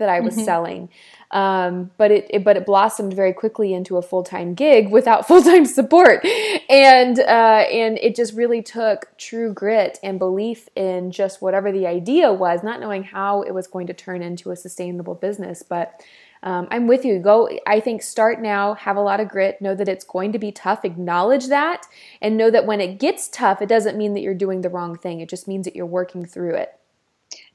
that 0.00 0.08
i 0.08 0.20
was 0.20 0.34
mm-hmm. 0.34 0.44
selling 0.44 0.88
um, 1.32 1.92
but 1.96 2.10
it, 2.10 2.26
it, 2.30 2.42
but 2.42 2.56
it 2.56 2.66
blossomed 2.66 3.14
very 3.14 3.32
quickly 3.32 3.72
into 3.72 3.96
a 3.96 4.02
full-time 4.02 4.54
gig 4.54 4.90
without 4.90 5.28
full-time 5.28 5.64
support 5.64 6.24
and 6.68 7.20
uh, 7.20 7.64
and 7.70 7.98
it 7.98 8.16
just 8.16 8.34
really 8.34 8.62
took 8.62 9.16
true 9.16 9.52
grit 9.52 9.98
and 10.02 10.18
belief 10.18 10.68
in 10.74 11.12
just 11.12 11.40
whatever 11.40 11.70
the 11.70 11.86
idea 11.86 12.32
was 12.32 12.64
not 12.64 12.80
knowing 12.80 13.04
how 13.04 13.42
it 13.42 13.52
was 13.52 13.68
going 13.68 13.86
to 13.86 13.94
turn 13.94 14.22
into 14.22 14.50
a 14.50 14.56
sustainable 14.56 15.14
business 15.14 15.62
but 15.62 16.02
um, 16.42 16.68
I'm 16.70 16.86
with 16.86 17.04
you. 17.04 17.18
Go, 17.18 17.50
I 17.66 17.80
think 17.80 18.02
start 18.02 18.40
now, 18.40 18.74
have 18.74 18.96
a 18.96 19.02
lot 19.02 19.20
of 19.20 19.28
grit, 19.28 19.60
know 19.60 19.74
that 19.74 19.88
it's 19.88 20.04
going 20.04 20.32
to 20.32 20.38
be 20.38 20.52
tough, 20.52 20.84
acknowledge 20.84 21.48
that, 21.48 21.86
and 22.22 22.36
know 22.36 22.50
that 22.50 22.66
when 22.66 22.80
it 22.80 22.98
gets 22.98 23.28
tough, 23.28 23.60
it 23.60 23.68
doesn't 23.68 23.98
mean 23.98 24.14
that 24.14 24.20
you're 24.20 24.34
doing 24.34 24.62
the 24.62 24.70
wrong 24.70 24.96
thing. 24.96 25.20
It 25.20 25.28
just 25.28 25.46
means 25.46 25.66
that 25.66 25.76
you're 25.76 25.86
working 25.86 26.24
through 26.24 26.54
it. 26.54 26.79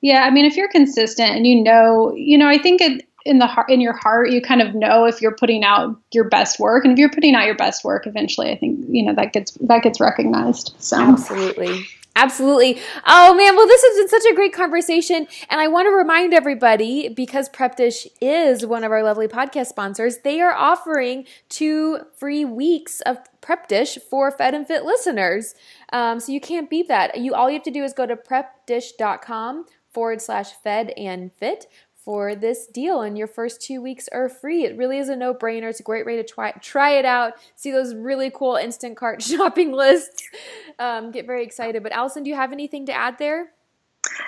Yeah, 0.05 0.21
I 0.21 0.29
mean, 0.29 0.45
if 0.45 0.55
you're 0.55 0.69
consistent 0.69 1.31
and 1.31 1.47
you 1.47 1.63
know, 1.63 2.13
you 2.13 2.37
know, 2.37 2.47
I 2.47 2.59
think 2.59 2.79
it, 2.79 3.07
in 3.25 3.39
the 3.39 3.47
heart, 3.47 3.71
in 3.71 3.81
your 3.81 3.93
heart, 3.93 4.29
you 4.29 4.39
kind 4.39 4.61
of 4.61 4.75
know 4.75 5.05
if 5.05 5.19
you're 5.19 5.35
putting 5.35 5.63
out 5.63 5.99
your 6.11 6.25
best 6.29 6.59
work, 6.59 6.85
and 6.85 6.93
if 6.93 6.99
you're 6.99 7.09
putting 7.09 7.33
out 7.33 7.47
your 7.47 7.55
best 7.55 7.83
work, 7.83 8.05
eventually, 8.05 8.51
I 8.51 8.55
think 8.55 8.85
you 8.87 9.03
know 9.03 9.15
that 9.15 9.33
gets 9.33 9.53
that 9.61 9.81
gets 9.81 9.99
recognized. 9.99 10.75
So 10.77 11.01
absolutely, 11.01 11.87
Absolutely. 12.15 12.79
Oh 13.07 13.33
man, 13.33 13.55
well, 13.55 13.65
this 13.65 13.81
has 13.81 13.97
been 13.97 14.21
such 14.21 14.31
a 14.31 14.35
great 14.35 14.53
conversation. 14.53 15.27
And 15.49 15.59
I 15.59 15.67
want 15.67 15.87
to 15.87 15.89
remind 15.89 16.35
everybody 16.35 17.09
because 17.09 17.49
Prep 17.49 17.75
Dish 17.75 18.07
is 18.21 18.63
one 18.63 18.83
of 18.83 18.91
our 18.91 19.01
lovely 19.01 19.27
podcast 19.27 19.67
sponsors, 19.67 20.19
they 20.19 20.39
are 20.39 20.53
offering 20.53 21.25
two 21.49 22.01
free 22.15 22.45
weeks 22.45 23.01
of 23.01 23.17
Prep 23.41 23.67
Dish 23.67 23.97
for 24.07 24.29
Fed 24.29 24.53
and 24.53 24.67
Fit 24.67 24.85
listeners. 24.85 25.55
Um, 25.91 26.19
so 26.19 26.31
you 26.31 26.39
can't 26.39 26.69
beat 26.69 26.87
that. 26.89 27.19
You 27.19 27.33
All 27.33 27.49
you 27.49 27.55
have 27.55 27.63
to 27.63 27.71
do 27.71 27.83
is 27.83 27.91
go 27.91 28.05
to 28.05 28.15
prepdish.com 28.15 29.65
forward 29.95 30.21
slash 30.21 30.51
fed 30.61 30.89
and 30.97 31.31
fit 31.33 31.67
for 31.95 32.35
this 32.35 32.67
deal. 32.67 33.01
And 33.01 33.17
your 33.17 33.27
first 33.27 33.61
two 33.61 33.81
weeks 33.81 34.07
are 34.11 34.29
free. 34.29 34.65
It 34.65 34.77
really 34.77 34.99
is 34.99 35.09
a 35.09 35.15
no-brainer. 35.15 35.69
It's 35.69 35.79
a 35.79 35.83
great 35.83 36.05
way 36.05 36.17
to 36.17 36.23
try 36.23 36.51
try 36.51 36.91
it 36.91 37.05
out. 37.05 37.33
See 37.55 37.71
those 37.71 37.95
really 37.95 38.29
cool 38.29 38.53
Instacart 38.53 39.21
shopping 39.27 39.71
lists. 39.71 40.21
Um, 40.77 41.11
get 41.11 41.25
very 41.25 41.43
excited. 41.43 41.81
But 41.81 41.93
allison 41.93 42.23
do 42.23 42.29
you 42.29 42.35
have 42.35 42.51
anything 42.51 42.85
to 42.87 42.93
add 42.93 43.17
there 43.17 43.53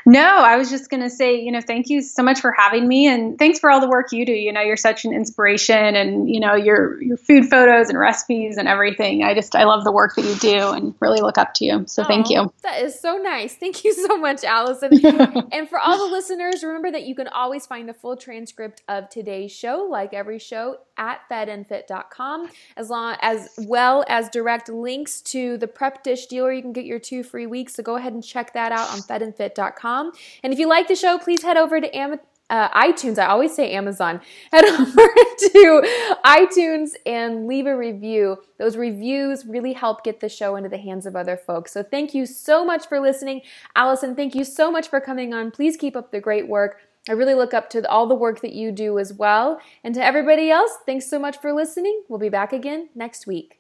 no, 0.06 0.22
I 0.22 0.58
was 0.58 0.70
just 0.70 0.90
going 0.90 1.04
to 1.04 1.10
say, 1.10 1.40
you 1.40 1.52
know, 1.52 1.62
thank 1.62 1.90
you 1.90 2.02
so 2.02 2.24
much 2.24 2.40
for 2.40 2.54
having 2.58 2.88
me 2.88 3.08
and 3.08 3.38
thanks 3.38 3.60
for 3.60 3.70
all 3.70 3.82
the 3.82 3.90
work 3.90 4.12
you 4.12 4.26
do. 4.26 4.32
You 4.32 4.54
know, 4.54 4.62
you're 4.62 4.78
such 4.78 5.06
an 5.06 5.14
inspiration 5.14 5.96
and, 5.96 6.30
you 6.30 6.40
know, 6.40 6.56
your 6.56 7.02
your 7.02 7.18
food 7.18 7.50
photos 7.50 7.90
and 7.90 7.98
recipes 7.98 8.58
and 8.58 8.68
everything. 8.68 9.24
I 9.24 9.34
just 9.34 9.56
I 9.56 9.66
love 9.66 9.84
the 9.84 9.92
work 9.92 10.16
that 10.16 10.26
you 10.26 10.36
do 10.36 10.72
and 10.72 10.94
really 11.00 11.22
look 11.22 11.38
up 11.38 11.54
to 11.56 11.66
you. 11.66 11.84
So 11.88 12.04
oh, 12.04 12.06
thank 12.06 12.30
you. 12.30 12.52
That 12.64 12.82
is 12.82 13.00
so 13.00 13.18
nice. 13.18 13.56
Thank 13.68 13.84
you 13.84 13.94
so 13.94 14.18
much, 14.18 14.44
Allison. 14.44 14.92
and 15.52 15.68
for 15.68 15.80
all 15.80 15.98
the 15.98 16.12
listeners, 16.12 16.64
remember 16.64 16.92
that 16.92 17.04
you 17.04 17.16
can 17.16 17.28
always 17.28 17.66
find 17.66 17.90
the 17.90 17.94
full 17.94 18.16
transcript 18.16 18.84
of 18.88 19.10
today's 19.10 19.52
show 19.52 19.88
like 19.90 20.14
every 20.14 20.40
show 20.40 20.78
at 20.98 21.22
fedandfit.com 21.30 22.50
as 22.76 22.90
long 22.90 23.18
as 23.22 23.50
well 23.60 24.04
as 24.08 24.30
direct 24.30 24.70
links 24.70 25.22
to 25.22 25.58
the 25.58 25.68
prep 25.68 26.04
dish 26.04 26.26
deal 26.28 26.46
where 26.46 26.54
you 26.54 26.62
can 26.62 26.74
get 26.74 26.86
your 26.86 27.00
two 27.00 27.24
free 27.24 27.46
weeks. 27.46 27.76
So 27.76 27.84
go 27.84 27.96
ahead 27.96 28.14
and 28.14 28.24
check 28.24 28.54
that 28.54 28.72
out 28.72 28.90
on 28.90 29.00
fedandfit.com. 29.00 29.67
And 30.44 30.54
if 30.54 30.60
you 30.60 30.68
like 30.68 30.88
the 30.88 30.96
show, 30.96 31.18
please 31.18 31.44
head 31.44 31.58
over 31.58 31.80
to 31.82 31.96
Am- 31.96 32.20
uh, 32.50 32.70
iTunes. 32.70 33.20
I 33.20 33.26
always 33.28 33.54
say 33.54 33.74
Amazon. 33.74 34.22
Head 34.52 34.66
over 34.66 35.08
to 35.38 36.18
iTunes 36.26 36.92
and 37.06 37.48
leave 37.48 37.66
a 37.66 37.76
review. 37.76 38.38
Those 38.58 38.78
reviews 38.78 39.46
really 39.46 39.74
help 39.74 40.04
get 40.04 40.20
the 40.20 40.30
show 40.30 40.56
into 40.56 40.70
the 40.70 40.78
hands 40.78 41.06
of 41.06 41.16
other 41.16 41.38
folks. 41.38 41.74
So 41.74 41.84
thank 41.84 42.14
you 42.14 42.26
so 42.26 42.64
much 42.64 42.88
for 42.88 43.00
listening. 43.00 43.42
Allison, 43.76 44.16
thank 44.16 44.34
you 44.34 44.44
so 44.44 44.72
much 44.72 44.88
for 44.88 45.02
coming 45.02 45.34
on. 45.34 45.52
Please 45.52 45.76
keep 45.76 45.96
up 45.96 46.12
the 46.12 46.22
great 46.22 46.48
work. 46.48 46.78
I 47.10 47.14
really 47.14 47.36
look 47.36 47.54
up 47.54 47.70
to 47.72 47.90
all 47.90 48.08
the 48.08 48.16
work 48.16 48.42
that 48.42 48.54
you 48.54 48.72
do 48.72 49.00
as 49.00 49.14
well. 49.14 49.60
And 49.84 49.96
to 49.96 50.04
everybody 50.04 50.50
else, 50.50 50.72
thanks 50.86 51.10
so 51.10 51.20
much 51.20 51.38
for 51.40 51.54
listening. 51.54 52.04
We'll 52.10 52.20
be 52.20 52.30
back 52.30 52.52
again 52.52 52.90
next 52.96 53.28
week. 53.28 53.57